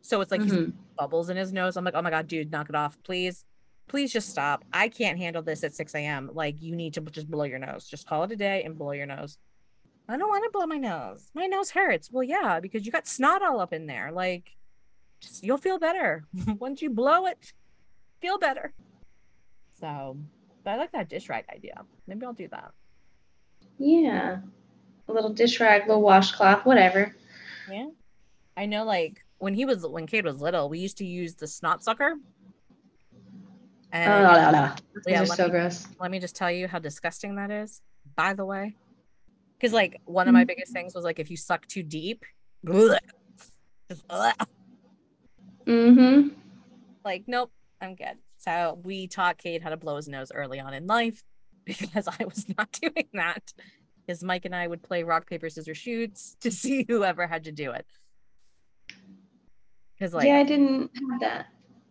So 0.02 0.20
it's 0.20 0.30
like 0.30 0.42
he's 0.42 0.52
Mhm. 0.52 0.72
bubbles 0.96 1.30
in 1.30 1.36
his 1.36 1.52
nose. 1.52 1.76
I'm 1.76 1.84
like, 1.84 1.94
oh 1.96 2.02
my 2.02 2.10
God, 2.10 2.28
dude, 2.28 2.52
knock 2.52 2.68
it 2.68 2.74
off, 2.76 2.96
please. 3.02 3.44
Please 3.86 4.12
just 4.12 4.30
stop. 4.30 4.64
I 4.72 4.88
can't 4.88 5.18
handle 5.18 5.42
this 5.42 5.62
at 5.62 5.74
6 5.74 5.94
a.m. 5.94 6.30
Like, 6.32 6.56
you 6.60 6.74
need 6.74 6.94
to 6.94 7.00
just 7.02 7.30
blow 7.30 7.44
your 7.44 7.58
nose. 7.58 7.86
Just 7.86 8.06
call 8.06 8.24
it 8.24 8.32
a 8.32 8.36
day 8.36 8.62
and 8.64 8.78
blow 8.78 8.92
your 8.92 9.06
nose. 9.06 9.38
I 10.08 10.16
don't 10.16 10.28
want 10.28 10.44
to 10.44 10.50
blow 10.50 10.66
my 10.66 10.76
nose. 10.76 11.30
My 11.34 11.46
nose 11.46 11.70
hurts. 11.70 12.10
Well, 12.10 12.22
yeah, 12.22 12.60
because 12.60 12.84
you 12.84 12.92
got 12.92 13.06
snot 13.06 13.42
all 13.42 13.60
up 13.60 13.72
in 13.72 13.86
there. 13.86 14.10
Like, 14.12 14.50
just 15.20 15.42
you'll 15.42 15.58
feel 15.58 15.78
better 15.78 16.24
once 16.58 16.82
you 16.82 16.90
blow 16.90 17.26
it. 17.26 17.52
Feel 18.20 18.38
better. 18.38 18.72
So, 19.80 20.16
but 20.62 20.72
I 20.72 20.76
like 20.76 20.92
that 20.92 21.08
dish 21.08 21.28
rag 21.28 21.44
idea. 21.54 21.82
Maybe 22.06 22.24
I'll 22.24 22.32
do 22.32 22.48
that. 22.48 22.72
Yeah. 23.78 24.38
A 25.08 25.12
little 25.12 25.32
dish 25.32 25.60
rag, 25.60 25.86
little 25.86 26.02
washcloth, 26.02 26.64
whatever. 26.64 27.14
Yeah. 27.70 27.88
I 28.56 28.66
know, 28.66 28.84
like 28.84 29.24
when 29.38 29.54
he 29.54 29.64
was 29.64 29.86
when 29.86 30.06
Cade 30.06 30.24
was 30.24 30.40
little, 30.40 30.68
we 30.68 30.78
used 30.78 30.98
to 30.98 31.04
use 31.04 31.34
the 31.34 31.46
snot 31.46 31.82
sucker. 31.82 32.14
Oh, 33.94 33.96
And 33.96 34.24
la, 34.24 34.32
la, 34.32 34.50
la. 34.50 34.76
These 34.94 35.02
yeah, 35.06 35.22
are 35.22 35.26
let 35.26 35.36
so 35.36 35.44
me- 35.44 35.50
gross. 35.50 35.86
let 36.00 36.10
me 36.10 36.18
just 36.18 36.34
tell 36.34 36.50
you 36.50 36.66
how 36.66 36.78
disgusting 36.80 37.36
that 37.36 37.50
is. 37.50 37.80
By 38.16 38.34
the 38.34 38.44
way, 38.44 38.74
because 39.56 39.72
like 39.72 40.00
one 40.04 40.26
of 40.28 40.34
my 40.34 40.44
biggest 40.44 40.72
things 40.72 40.94
was 40.94 41.04
like 41.04 41.18
if 41.20 41.30
you 41.30 41.36
suck 41.36 41.66
too 41.66 41.82
deep, 41.84 42.24
bleh, 42.66 42.98
just 43.88 44.06
bleh. 44.08 44.32
Mm-hmm. 45.66 46.28
like 47.04 47.24
nope, 47.26 47.50
I'm 47.80 47.94
good. 47.94 48.18
So 48.38 48.78
we 48.84 49.06
taught 49.06 49.38
Cade 49.38 49.62
how 49.62 49.70
to 49.70 49.76
blow 49.76 49.96
his 49.96 50.08
nose 50.08 50.30
early 50.34 50.60
on 50.60 50.74
in 50.74 50.86
life 50.86 51.22
because 51.64 52.06
I 52.08 52.24
was 52.24 52.46
not 52.58 52.70
doing 52.82 53.08
that. 53.14 53.52
Because 54.06 54.22
Mike 54.22 54.44
and 54.44 54.54
I 54.54 54.66
would 54.66 54.82
play 54.82 55.02
rock 55.02 55.26
paper 55.26 55.48
scissors 55.48 55.78
shoots 55.78 56.36
to 56.40 56.50
see 56.50 56.84
whoever 56.88 57.26
had 57.26 57.44
to 57.44 57.52
do 57.52 57.70
it. 57.70 57.86
Because 59.98 60.12
like 60.12 60.26
yeah, 60.26 60.38
I 60.38 60.42
didn't 60.44 60.90
have 61.10 61.20
that. 61.20 61.46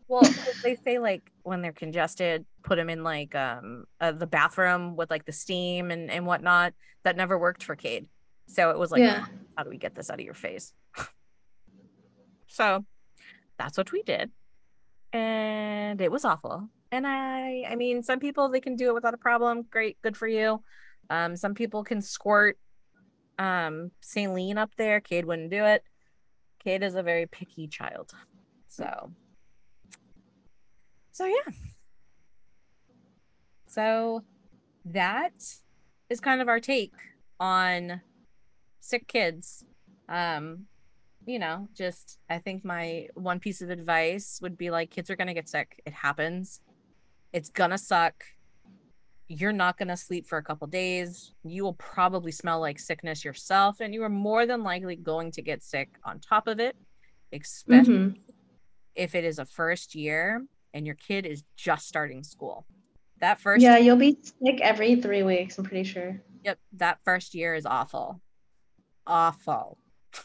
Well, 0.07 0.33
they 0.63 0.75
say 0.83 0.99
like 0.99 1.23
when 1.43 1.61
they're 1.61 1.71
congested, 1.73 2.45
put 2.63 2.75
them 2.77 2.89
in 2.89 3.03
like 3.03 3.35
um 3.35 3.85
uh, 3.99 4.11
the 4.11 4.27
bathroom 4.27 4.95
with 4.95 5.09
like 5.09 5.25
the 5.25 5.31
steam 5.31 5.91
and 5.91 6.09
and 6.11 6.25
whatnot. 6.25 6.73
That 7.03 7.17
never 7.17 7.37
worked 7.37 7.63
for 7.63 7.75
Cade. 7.75 8.07
So 8.47 8.69
it 8.69 8.77
was 8.77 8.91
like, 8.91 9.01
Yeah. 9.01 9.25
how 9.57 9.63
do 9.63 9.69
we 9.69 9.77
get 9.77 9.95
this 9.95 10.09
out 10.09 10.19
of 10.19 10.25
your 10.25 10.33
face? 10.33 10.73
so 12.47 12.85
that's 13.57 13.77
what 13.77 13.91
we 13.91 14.03
did, 14.03 14.31
and 15.11 16.01
it 16.01 16.11
was 16.11 16.25
awful. 16.25 16.69
And 16.91 17.07
I, 17.07 17.63
I 17.67 17.75
mean, 17.75 18.03
some 18.03 18.19
people 18.19 18.49
they 18.49 18.59
can 18.61 18.75
do 18.75 18.89
it 18.89 18.93
without 18.93 19.13
a 19.13 19.17
problem. 19.17 19.63
Great, 19.69 19.97
good 20.03 20.15
for 20.15 20.27
you. 20.27 20.61
Um, 21.09 21.35
some 21.35 21.53
people 21.55 21.83
can 21.83 22.01
squirt 22.01 22.57
um 23.39 23.91
saline 24.01 24.57
up 24.57 24.71
there. 24.77 24.99
Cade 25.01 25.25
wouldn't 25.25 25.49
do 25.49 25.63
it. 25.65 25.83
Cade 26.63 26.83
is 26.83 26.95
a 26.95 27.03
very 27.03 27.25
picky 27.25 27.67
child, 27.67 28.11
so 28.67 29.11
so 31.13 31.25
yeah. 31.25 31.53
So 33.67 34.23
that 34.85 35.33
is 36.09 36.19
kind 36.19 36.41
of 36.41 36.47
our 36.47 36.59
take 36.59 36.93
on 37.39 38.01
sick 38.79 39.07
kids. 39.07 39.63
Um, 40.09 40.65
you 41.25 41.39
know, 41.39 41.69
just 41.73 42.19
I 42.29 42.39
think 42.39 42.65
my 42.65 43.07
one 43.15 43.39
piece 43.39 43.61
of 43.61 43.69
advice 43.69 44.39
would 44.41 44.57
be 44.57 44.69
like 44.69 44.91
kids 44.91 45.09
are 45.09 45.15
gonna 45.15 45.33
get 45.33 45.47
sick. 45.47 45.81
It 45.85 45.93
happens. 45.93 46.59
It's 47.31 47.49
gonna 47.49 47.77
suck. 47.77 48.25
You're 49.27 49.53
not 49.53 49.77
gonna 49.77 49.97
sleep 49.97 50.27
for 50.27 50.37
a 50.37 50.43
couple 50.43 50.67
days. 50.67 51.33
You 51.43 51.63
will 51.63 51.73
probably 51.75 52.31
smell 52.31 52.59
like 52.59 52.77
sickness 52.77 53.23
yourself, 53.23 53.79
and 53.79 53.93
you 53.93 54.03
are 54.03 54.09
more 54.09 54.45
than 54.45 54.63
likely 54.63 54.97
going 54.97 55.31
to 55.31 55.41
get 55.41 55.63
sick 55.63 55.89
on 56.03 56.19
top 56.19 56.47
of 56.47 56.59
it, 56.59 56.75
especially 57.31 57.93
Mhm. 57.93 58.19
if 58.95 59.15
it 59.15 59.23
is 59.23 59.39
a 59.39 59.45
first 59.45 59.95
year 59.95 60.45
and 60.73 60.85
your 60.85 60.95
kid 60.95 61.25
is 61.25 61.43
just 61.55 61.87
starting 61.87 62.23
school. 62.23 62.65
That 63.19 63.39
first 63.39 63.61
Yeah, 63.61 63.77
you'll 63.77 63.95
be 63.95 64.17
sick 64.21 64.59
every 64.61 64.95
three 64.95 65.23
weeks, 65.23 65.57
I'm 65.57 65.63
pretty 65.65 65.83
sure. 65.83 66.21
yep, 66.43 66.59
that 66.73 66.99
first 67.05 67.33
year 67.33 67.55
is 67.55 67.65
awful. 67.65 68.21
Awful. 69.07 69.77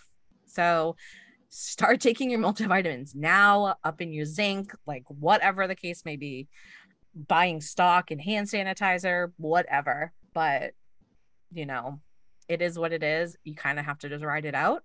So 0.51 0.97
start 1.51 2.01
taking 2.01 2.31
your 2.31 2.41
multivitamins 2.41 3.15
now, 3.15 3.77
up 3.85 4.01
in 4.01 4.13
your 4.13 4.25
zinc, 4.25 4.75
like 4.87 5.05
whatever 5.07 5.69
the 5.69 5.77
case 5.77 6.05
may 6.05 6.17
be. 6.17 6.49
Buying 7.15 7.61
stock 7.61 8.11
and 8.11 8.21
hand 8.21 8.49
sanitizer, 8.49 9.33
whatever. 9.37 10.13
But 10.35 10.73
you 11.53 11.65
know, 11.65 12.01
it 12.49 12.61
is 12.61 12.79
what 12.79 12.93
it 12.93 13.03
is. 13.05 13.37
You 13.45 13.55
kind 13.55 13.79
of 13.79 13.85
have 13.85 13.99
to 14.01 14.09
just 14.09 14.25
ride 14.25 14.47
it 14.47 14.55
out. 14.55 14.83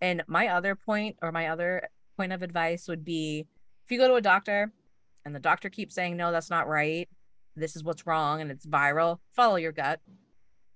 And 0.00 0.22
my 0.26 0.48
other 0.48 0.74
point 0.74 1.16
or 1.22 1.32
my 1.32 1.48
other 1.48 1.88
point 2.16 2.32
of 2.32 2.42
advice 2.42 2.86
would 2.88 3.04
be 3.04 3.46
if 3.86 3.90
you 3.90 3.98
go 3.98 4.08
to 4.08 4.14
a 4.14 4.20
doctor 4.20 4.72
and 5.28 5.36
the 5.36 5.40
doctor 5.40 5.68
keeps 5.70 5.94
saying, 5.94 6.16
no, 6.16 6.32
that's 6.32 6.50
not 6.50 6.66
right, 6.66 7.08
this 7.54 7.76
is 7.76 7.84
what's 7.84 8.06
wrong, 8.06 8.40
and 8.40 8.50
it's 8.50 8.66
viral, 8.66 9.18
follow 9.36 9.56
your 9.56 9.72
gut. 9.72 10.00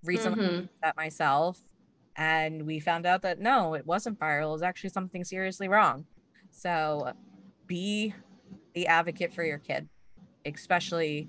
Recently, 0.05 0.45
Mhm. 0.45 0.69
that 0.83 0.97
myself, 0.97 1.59
and 2.17 2.67
we 2.67 2.81
found 2.81 3.07
out 3.07 3.23
that 3.23 3.39
no, 3.39 3.75
it 3.75 3.87
wasn't 3.87 4.19
viral, 4.19 4.49
it 4.51 4.53
was 4.53 4.63
actually 4.63 4.91
something 4.91 5.25
seriously 5.25 5.69
wrong. 5.69 6.07
So 6.51 7.13
be 7.67 8.15
the 8.75 8.89
advocate 8.89 9.33
for 9.33 9.45
your 9.45 9.59
kid, 9.59 9.89
especially 10.45 11.29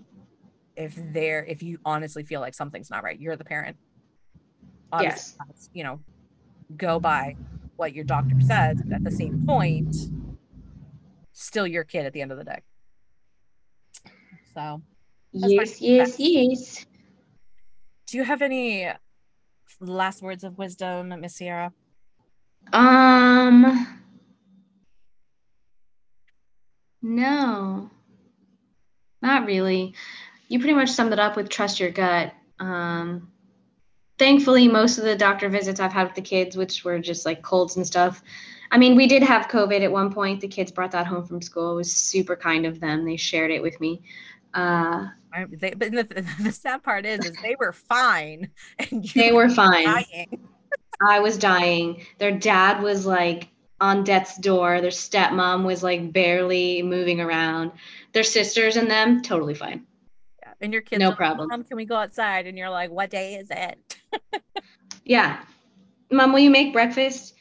if 0.75 0.95
they're 1.13 1.45
if 1.45 1.61
you 1.61 1.77
honestly 1.85 2.23
feel 2.23 2.41
like 2.41 2.55
something's 2.55 2.89
not 2.89 3.03
right. 3.03 3.19
You're 3.19 3.35
the 3.35 3.45
parent. 3.45 3.77
Yes. 4.99 5.37
you 5.71 5.83
know, 5.83 5.99
go 6.75 6.99
by 6.99 7.35
what 7.77 7.93
your 7.93 8.03
doctor 8.03 8.39
says, 8.41 8.81
but 8.83 8.93
at 8.93 9.03
the 9.03 9.11
same 9.11 9.45
point, 9.45 9.95
still 11.31 11.65
your 11.67 11.83
kid 11.83 12.05
at 12.05 12.13
the 12.13 12.21
end 12.21 12.31
of 12.31 12.37
the 12.37 12.43
day. 12.43 12.61
So, 14.53 14.81
Yes, 15.31 15.81
yes, 15.81 16.19
yes. 16.19 16.85
do 18.07 18.17
you 18.17 18.23
have 18.23 18.43
any 18.43 18.87
last 19.79 20.21
words 20.21 20.43
of 20.43 20.59
wisdom, 20.59 21.13
Miss 21.19 21.35
Sierra? 21.35 21.73
Um, 22.71 23.87
no, 27.01 27.89
not 29.23 29.45
really. 29.47 29.95
You 30.49 30.59
pretty 30.59 30.75
much 30.75 30.89
summed 30.89 31.13
it 31.13 31.19
up 31.19 31.35
with 31.35 31.49
trust 31.49 31.79
your 31.79 31.89
gut. 31.89 32.33
Um, 32.59 33.31
thankfully, 34.19 34.67
most 34.67 34.99
of 34.99 35.03
the 35.03 35.15
doctor 35.15 35.49
visits 35.49 35.79
I've 35.79 35.93
had 35.93 36.05
with 36.07 36.15
the 36.15 36.21
kids, 36.21 36.55
which 36.55 36.83
were 36.85 36.99
just 36.99 37.25
like 37.25 37.41
colds 37.41 37.75
and 37.75 37.87
stuff. 37.87 38.21
I 38.71 38.77
mean, 38.77 38.95
we 38.95 39.07
did 39.07 39.23
have 39.23 39.47
COVID 39.47 39.81
at 39.81 39.91
one 39.91 40.13
point. 40.13 40.41
The 40.41 40.47
kids 40.47 40.71
brought 40.71 40.91
that 40.91 41.07
home 41.07 41.25
from 41.25 41.41
school. 41.41 41.73
It 41.73 41.75
was 41.75 41.93
super 41.93 42.35
kind 42.35 42.65
of 42.65 42.79
them. 42.79 43.05
They 43.05 43.17
shared 43.17 43.51
it 43.51 43.61
with 43.61 43.79
me. 43.79 44.03
Uh, 44.53 45.07
they, 45.51 45.71
but 45.71 45.91
the, 45.91 46.25
the 46.43 46.51
sad 46.51 46.83
part 46.83 47.05
is, 47.05 47.25
is 47.25 47.35
they 47.41 47.55
were 47.59 47.73
fine, 47.73 48.49
and 48.79 49.03
they 49.15 49.31
were 49.31 49.49
fine. 49.49 49.85
dying. 49.85 50.47
I 51.01 51.19
was 51.19 51.37
dying. 51.37 52.05
Their 52.19 52.31
dad 52.31 52.81
was 52.81 53.05
like 53.05 53.49
on 53.81 54.03
death's 54.03 54.37
door. 54.37 54.79
Their 54.79 54.91
stepmom 54.91 55.65
was 55.65 55.83
like 55.83 56.13
barely 56.13 56.81
moving 56.81 57.19
around. 57.19 57.71
Their 58.13 58.23
sisters 58.23 58.77
and 58.77 58.89
them, 58.89 59.21
totally 59.21 59.55
fine. 59.55 59.85
Yeah. 60.41 60.53
And 60.61 60.71
your 60.71 60.81
kids, 60.81 60.99
No 60.99 61.09
like, 61.09 61.17
problem. 61.17 61.49
Mom, 61.49 61.63
can 61.63 61.75
we 61.75 61.85
go 61.85 61.95
outside? 61.95 62.47
And 62.47 62.57
you're 62.57 62.69
like, 62.69 62.91
what 62.91 63.09
day 63.09 63.35
is 63.35 63.49
it? 63.49 63.97
Yeah. 65.05 65.43
Mom, 66.11 66.31
will 66.31 66.39
you 66.39 66.49
make 66.49 66.73
breakfast? 66.73 67.35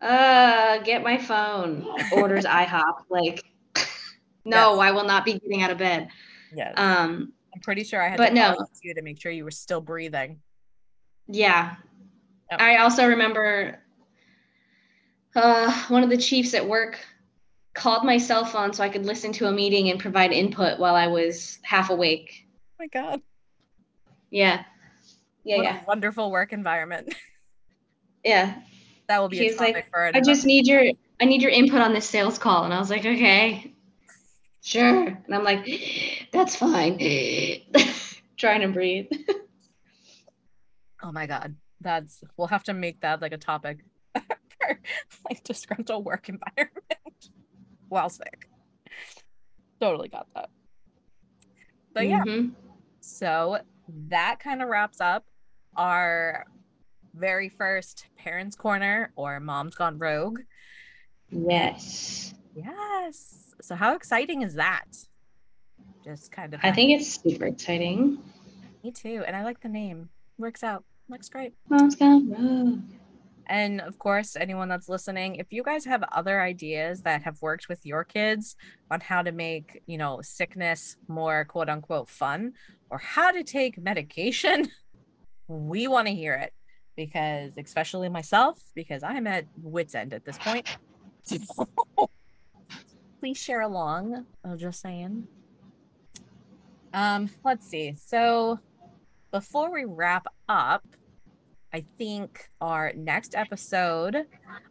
Uh, 0.00 0.78
get 0.78 1.02
my 1.02 1.18
phone. 1.18 1.86
Orders 2.12 2.44
IHOP. 2.44 3.04
Like, 3.10 3.44
no, 4.44 4.80
I 4.80 4.90
will 4.90 5.04
not 5.04 5.24
be 5.24 5.34
getting 5.34 5.62
out 5.62 5.70
of 5.70 5.78
bed. 5.78 6.08
Yeah. 6.54 6.72
Um, 6.76 7.32
I'm 7.54 7.60
pretty 7.60 7.84
sure 7.84 8.02
I 8.02 8.08
had 8.08 8.16
but 8.16 8.28
to 8.30 8.34
no. 8.34 8.56
you 8.82 8.94
to 8.94 9.02
make 9.02 9.20
sure 9.20 9.30
you 9.30 9.44
were 9.44 9.50
still 9.50 9.80
breathing. 9.80 10.40
yeah. 11.28 11.76
Yep. 12.50 12.60
I 12.60 12.76
also 12.78 13.06
remember 13.06 13.78
uh, 15.34 15.72
one 15.88 16.02
of 16.02 16.10
the 16.10 16.18
chiefs 16.18 16.52
at 16.52 16.66
work 16.66 16.98
called 17.74 18.04
my 18.04 18.18
cell 18.18 18.44
phone 18.44 18.72
so 18.74 18.84
I 18.84 18.90
could 18.90 19.06
listen 19.06 19.32
to 19.32 19.46
a 19.46 19.52
meeting 19.52 19.88
and 19.90 19.98
provide 19.98 20.32
input 20.32 20.78
while 20.78 20.94
I 20.94 21.06
was 21.06 21.58
half 21.62 21.88
awake. 21.88 22.46
Oh 22.46 22.76
my 22.80 22.86
God. 22.88 23.22
Yeah. 24.30 24.64
Yeah, 25.44 25.56
what 25.56 25.64
yeah. 25.64 25.80
a 25.80 25.84
wonderful 25.86 26.30
work 26.30 26.52
environment. 26.52 27.14
Yeah. 28.24 28.54
that 29.08 29.20
will 29.20 29.28
be 29.28 29.40
a 29.40 29.42
He's 29.42 29.58
like, 29.58 29.74
topic 29.74 29.86
for 29.90 30.12
I 30.14 30.20
just 30.20 30.46
need 30.46 30.68
your 30.68 30.92
I 31.20 31.24
need 31.24 31.42
your 31.42 31.50
input 31.50 31.80
on 31.80 31.92
this 31.92 32.08
sales 32.08 32.38
call. 32.38 32.64
And 32.64 32.72
I 32.72 32.78
was 32.78 32.88
like, 32.88 33.00
okay. 33.00 33.71
Sure. 34.62 35.06
And 35.08 35.34
I'm 35.34 35.44
like, 35.44 35.68
that's 36.32 36.54
fine. 36.56 36.98
Trying 38.36 38.60
to 38.62 38.68
breathe. 38.68 39.06
Oh 41.02 41.10
my 41.12 41.26
God. 41.26 41.56
That's, 41.80 42.22
we'll 42.36 42.46
have 42.46 42.62
to 42.64 42.72
make 42.74 43.00
that 43.00 43.20
like 43.20 43.32
a 43.32 43.38
topic 43.38 43.80
for 44.14 44.78
like 45.28 45.42
disgruntled 45.42 46.04
work 46.04 46.28
environment 46.28 47.28
while 47.88 48.08
sick. 48.08 48.48
Totally 49.80 50.08
got 50.08 50.28
that. 50.36 50.48
But 51.92 52.06
yeah, 52.08 52.22
Mhm. 52.24 52.52
so 53.00 53.58
that 54.08 54.38
kind 54.38 54.62
of 54.62 54.68
wraps 54.68 55.00
up 55.00 55.24
our 55.76 56.46
very 57.14 57.48
first 57.48 58.06
Parents 58.16 58.54
Corner 58.54 59.12
or 59.16 59.40
Mom's 59.40 59.74
Gone 59.74 59.98
Rogue. 59.98 60.40
Yes. 61.30 62.32
Yes. 62.54 63.41
So 63.62 63.76
how 63.76 63.94
exciting 63.94 64.42
is 64.42 64.54
that? 64.54 64.84
Just 66.04 66.32
kind 66.32 66.52
of 66.52 66.60
I 66.64 66.72
think 66.72 66.90
it's 66.90 67.22
super 67.22 67.46
exciting. 67.46 68.18
me 68.82 68.90
too. 68.90 69.22
And 69.24 69.36
I 69.36 69.44
like 69.44 69.60
the 69.60 69.68
name. 69.68 70.08
Works 70.36 70.64
out. 70.64 70.84
Looks 71.08 71.28
great. 71.28 71.54
Mom's 71.68 71.96
rogue. 72.00 72.80
And 73.46 73.80
of 73.80 73.98
course, 73.98 74.34
anyone 74.34 74.68
that's 74.68 74.88
listening, 74.88 75.36
if 75.36 75.52
you 75.52 75.62
guys 75.62 75.84
have 75.84 76.02
other 76.10 76.40
ideas 76.40 77.02
that 77.02 77.22
have 77.22 77.40
worked 77.40 77.68
with 77.68 77.86
your 77.86 78.02
kids 78.02 78.56
on 78.90 79.00
how 79.00 79.22
to 79.22 79.30
make, 79.30 79.82
you 79.86 79.98
know, 79.98 80.20
sickness 80.22 80.96
more 81.06 81.44
quote 81.44 81.68
unquote 81.68 82.08
fun 82.08 82.54
or 82.90 82.98
how 82.98 83.30
to 83.30 83.44
take 83.44 83.78
medication, 83.78 84.68
we 85.48 85.86
want 85.86 86.08
to 86.08 86.14
hear 86.14 86.34
it 86.34 86.52
because, 86.96 87.52
especially 87.56 88.08
myself, 88.08 88.60
because 88.74 89.04
I'm 89.04 89.26
at 89.28 89.46
wits' 89.62 89.94
end 89.94 90.12
at 90.14 90.24
this 90.24 90.38
point. 90.38 90.66
Please 93.22 93.38
share 93.38 93.60
along. 93.60 94.26
I'm 94.44 94.58
just 94.58 94.80
saying. 94.80 95.28
Um, 96.92 97.30
let's 97.44 97.64
see. 97.68 97.94
So 97.94 98.58
before 99.30 99.72
we 99.72 99.84
wrap 99.84 100.26
up, 100.48 100.82
I 101.72 101.84
think 101.98 102.48
our 102.60 102.92
next 102.96 103.36
episode, 103.36 104.26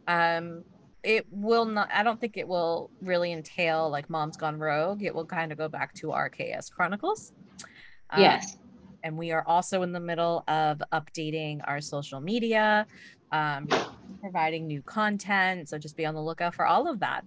um, 0.06 0.64
it 1.02 1.24
will 1.30 1.64
not. 1.64 1.88
I 1.94 2.02
don't 2.02 2.20
think 2.20 2.36
it 2.36 2.46
will 2.46 2.90
really 3.00 3.32
entail 3.32 3.88
like 3.88 4.10
Mom's 4.10 4.36
Gone 4.36 4.58
Rogue. 4.58 5.02
It 5.02 5.14
will 5.14 5.24
kind 5.24 5.50
of 5.50 5.56
go 5.56 5.68
back 5.68 5.94
to 5.94 6.12
our 6.12 6.28
Chaos 6.28 6.68
Chronicles. 6.68 7.32
Um, 8.10 8.20
Yes. 8.20 8.58
and 9.02 9.16
we 9.16 9.32
are 9.32 9.48
also 9.48 9.80
in 9.80 9.92
the 9.92 9.98
middle 9.98 10.44
of 10.46 10.82
updating 10.92 11.62
our 11.64 11.80
social 11.80 12.20
media, 12.20 12.86
um, 13.32 13.66
providing 14.20 14.66
new 14.66 14.82
content. 14.82 15.70
So 15.70 15.78
just 15.78 15.96
be 15.96 16.04
on 16.04 16.14
the 16.14 16.22
lookout 16.22 16.54
for 16.54 16.66
all 16.66 16.86
of 16.86 17.00
that. 17.00 17.24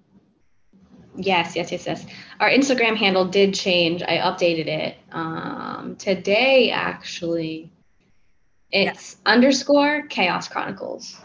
Yes, 1.18 1.56
yes, 1.56 1.72
yes, 1.72 1.86
yes. 1.86 2.06
Our 2.40 2.50
Instagram 2.50 2.96
handle 2.96 3.26
did 3.26 3.54
change. 3.54 4.02
I 4.02 4.18
updated 4.18 4.68
it 4.68 4.98
um, 5.12 5.96
today, 5.98 6.72
actually. 6.72 7.72
It's 8.72 9.18
yeah. 9.26 9.34
underscore 9.34 10.08
Chaos 10.08 10.48
Chronicles. 10.48 11.18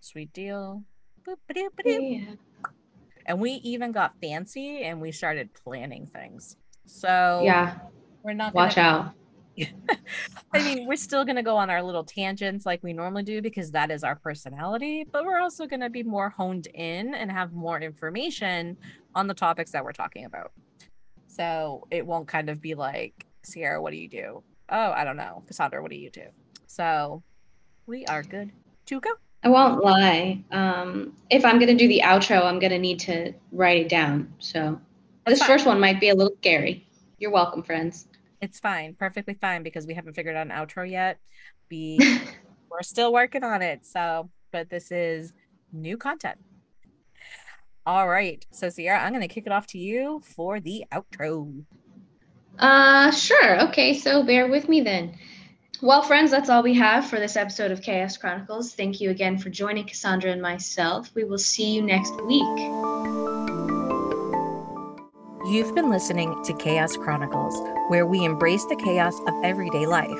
Sweet 0.00 0.32
deal. 0.32 0.82
Boop, 1.26 1.36
ba-doop, 1.48 1.70
ba-doop. 1.76 2.26
Yeah. 2.26 2.34
And 3.26 3.40
we 3.40 3.52
even 3.64 3.92
got 3.92 4.14
fancy 4.20 4.82
and 4.82 5.00
we 5.00 5.10
started 5.10 5.50
planning 5.54 6.06
things. 6.06 6.56
So 6.84 7.42
yeah, 7.44 7.78
we're 8.22 8.34
not 8.34 8.54
watch 8.54 8.76
gonna, 8.76 8.88
out. 8.88 9.14
I 10.52 10.62
mean, 10.62 10.86
we're 10.86 10.96
still 10.96 11.24
going 11.24 11.36
to 11.36 11.42
go 11.42 11.56
on 11.56 11.70
our 11.70 11.82
little 11.82 12.04
tangents 12.04 12.66
like 12.66 12.82
we 12.82 12.92
normally 12.92 13.22
do 13.22 13.40
because 13.42 13.70
that 13.72 13.90
is 13.90 14.04
our 14.04 14.16
personality, 14.16 15.06
but 15.10 15.24
we're 15.24 15.40
also 15.40 15.66
going 15.66 15.80
to 15.80 15.90
be 15.90 16.02
more 16.02 16.28
honed 16.28 16.68
in 16.74 17.14
and 17.14 17.30
have 17.30 17.52
more 17.52 17.80
information 17.80 18.76
on 19.16 19.26
the 19.26 19.34
topics 19.34 19.72
that 19.72 19.82
we're 19.82 19.92
talking 19.92 20.26
about. 20.26 20.52
So 21.26 21.88
it 21.90 22.06
won't 22.06 22.28
kind 22.28 22.48
of 22.50 22.60
be 22.60 22.74
like, 22.74 23.26
Sierra, 23.42 23.80
what 23.82 23.90
do 23.90 23.96
you 23.96 24.08
do? 24.08 24.42
Oh, 24.68 24.90
I 24.92 25.04
don't 25.04 25.16
know. 25.16 25.42
Cassandra, 25.46 25.82
what 25.82 25.90
do 25.90 25.96
you 25.96 26.10
do? 26.10 26.26
So 26.66 27.22
we 27.86 28.04
are 28.06 28.22
good 28.22 28.52
to 28.86 29.00
go. 29.00 29.10
I 29.42 29.48
won't 29.48 29.82
lie. 29.82 30.44
Um, 30.50 31.16
if 31.30 31.44
I'm 31.44 31.58
going 31.58 31.68
to 31.68 31.74
do 31.74 31.88
the 31.88 32.02
outro, 32.04 32.44
I'm 32.44 32.58
going 32.58 32.72
to 32.72 32.78
need 32.78 32.98
to 33.00 33.32
write 33.52 33.78
it 33.78 33.88
down. 33.88 34.32
So 34.38 34.78
That's 35.24 35.38
this 35.38 35.46
fine. 35.46 35.48
first 35.48 35.66
one 35.66 35.80
might 35.80 36.00
be 36.00 36.10
a 36.10 36.14
little 36.14 36.34
scary. 36.38 36.86
You're 37.18 37.30
welcome, 37.30 37.62
friends. 37.62 38.08
It's 38.42 38.60
fine, 38.60 38.94
perfectly 38.94 39.34
fine 39.34 39.62
because 39.62 39.86
we 39.86 39.94
haven't 39.94 40.14
figured 40.14 40.36
out 40.36 40.46
an 40.46 40.52
outro 40.52 40.88
yet. 40.88 41.18
We 41.70 41.98
we're 42.70 42.82
still 42.82 43.12
working 43.12 43.44
on 43.44 43.62
it. 43.62 43.86
So, 43.86 44.30
but 44.52 44.68
this 44.68 44.90
is 44.90 45.32
new 45.72 45.96
content. 45.96 46.38
All 47.86 48.08
right. 48.08 48.44
So 48.50 48.68
Sierra, 48.68 49.00
I'm 49.00 49.12
gonna 49.12 49.28
kick 49.28 49.46
it 49.46 49.52
off 49.52 49.68
to 49.68 49.78
you 49.78 50.20
for 50.34 50.58
the 50.58 50.84
outro. 50.92 51.64
Uh 52.58 53.10
sure. 53.12 53.62
Okay, 53.68 53.94
so 53.94 54.24
bear 54.24 54.48
with 54.48 54.68
me 54.68 54.80
then. 54.80 55.16
Well, 55.82 56.02
friends, 56.02 56.30
that's 56.30 56.48
all 56.48 56.62
we 56.62 56.74
have 56.74 57.06
for 57.06 57.20
this 57.20 57.36
episode 57.36 57.70
of 57.70 57.82
Chaos 57.82 58.16
Chronicles. 58.16 58.74
Thank 58.74 59.00
you 59.00 59.10
again 59.10 59.36
for 59.38 59.50
joining 59.50 59.86
Cassandra 59.86 60.32
and 60.32 60.40
myself. 60.40 61.10
We 61.14 61.24
will 61.24 61.38
see 61.38 61.74
you 61.74 61.82
next 61.82 62.14
week. 62.22 62.58
You've 65.48 65.74
been 65.74 65.90
listening 65.90 66.42
to 66.44 66.54
Chaos 66.54 66.96
Chronicles, 66.96 67.54
where 67.88 68.06
we 68.06 68.24
embrace 68.24 68.64
the 68.64 68.74
chaos 68.76 69.14
of 69.28 69.34
everyday 69.44 69.86
life. 69.86 70.18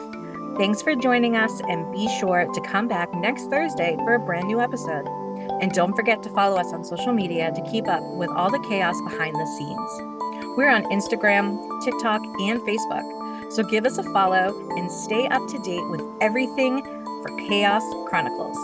Thanks 0.57 0.83
for 0.83 0.95
joining 0.95 1.37
us, 1.37 1.61
and 1.69 1.91
be 1.91 2.07
sure 2.21 2.49
to 2.53 2.61
come 2.61 2.87
back 2.87 3.13
next 3.15 3.51
Thursday 3.51 3.97
for 4.05 4.15
a 4.15 4.21
brand 4.21 4.47
new 4.47 4.61
episode. 4.61 5.26
And 5.61 5.73
don't 5.73 5.95
forget 5.95 6.23
to 6.23 6.31
follow 6.31 6.57
us 6.57 6.73
on 6.73 6.85
social 6.85 7.13
media 7.13 7.53
to 7.53 7.63
keep 7.71 7.89
up 7.89 8.03
with 8.15 8.31
all 8.31 8.51
the 8.51 8.65
chaos 8.69 9.01
behind 9.03 9.35
the 9.35 9.47
scenes. 9.59 10.57
We're 10.57 10.71
on 10.71 10.85
Instagram, 10.85 11.59
TikTok, 11.85 12.23
and 12.41 12.61
Facebook, 12.61 13.53
so 13.53 13.63
give 13.63 13.87
us 13.87 13.99
a 13.99 14.03
follow 14.05 14.55
and 14.77 14.91
stay 14.91 15.29
up 15.29 15.47
to 15.49 15.59
date 15.59 15.87
with 15.89 16.03
everything 16.21 16.83
for 17.23 17.37
Chaos 17.49 17.83
Chronicles. 18.09 18.57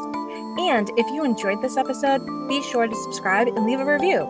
And 0.58 0.90
if 0.96 1.06
you 1.12 1.24
enjoyed 1.24 1.62
this 1.62 1.76
episode, 1.76 2.26
be 2.48 2.62
sure 2.62 2.86
to 2.86 2.96
subscribe 2.96 3.48
and 3.48 3.64
leave 3.64 3.80
a 3.80 3.84
review. 3.84 4.26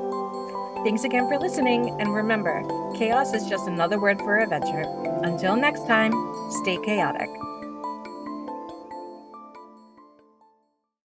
Thanks 0.84 1.04
again 1.04 1.28
for 1.28 1.38
listening, 1.38 2.00
and 2.00 2.12
remember, 2.12 2.62
chaos 2.96 3.32
is 3.34 3.46
just 3.46 3.68
another 3.68 4.00
word 4.00 4.18
for 4.18 4.38
adventure. 4.38 4.82
Until 5.22 5.56
next 5.56 5.86
time, 5.86 6.12
stay 6.50 6.76
chaotic. 6.84 7.30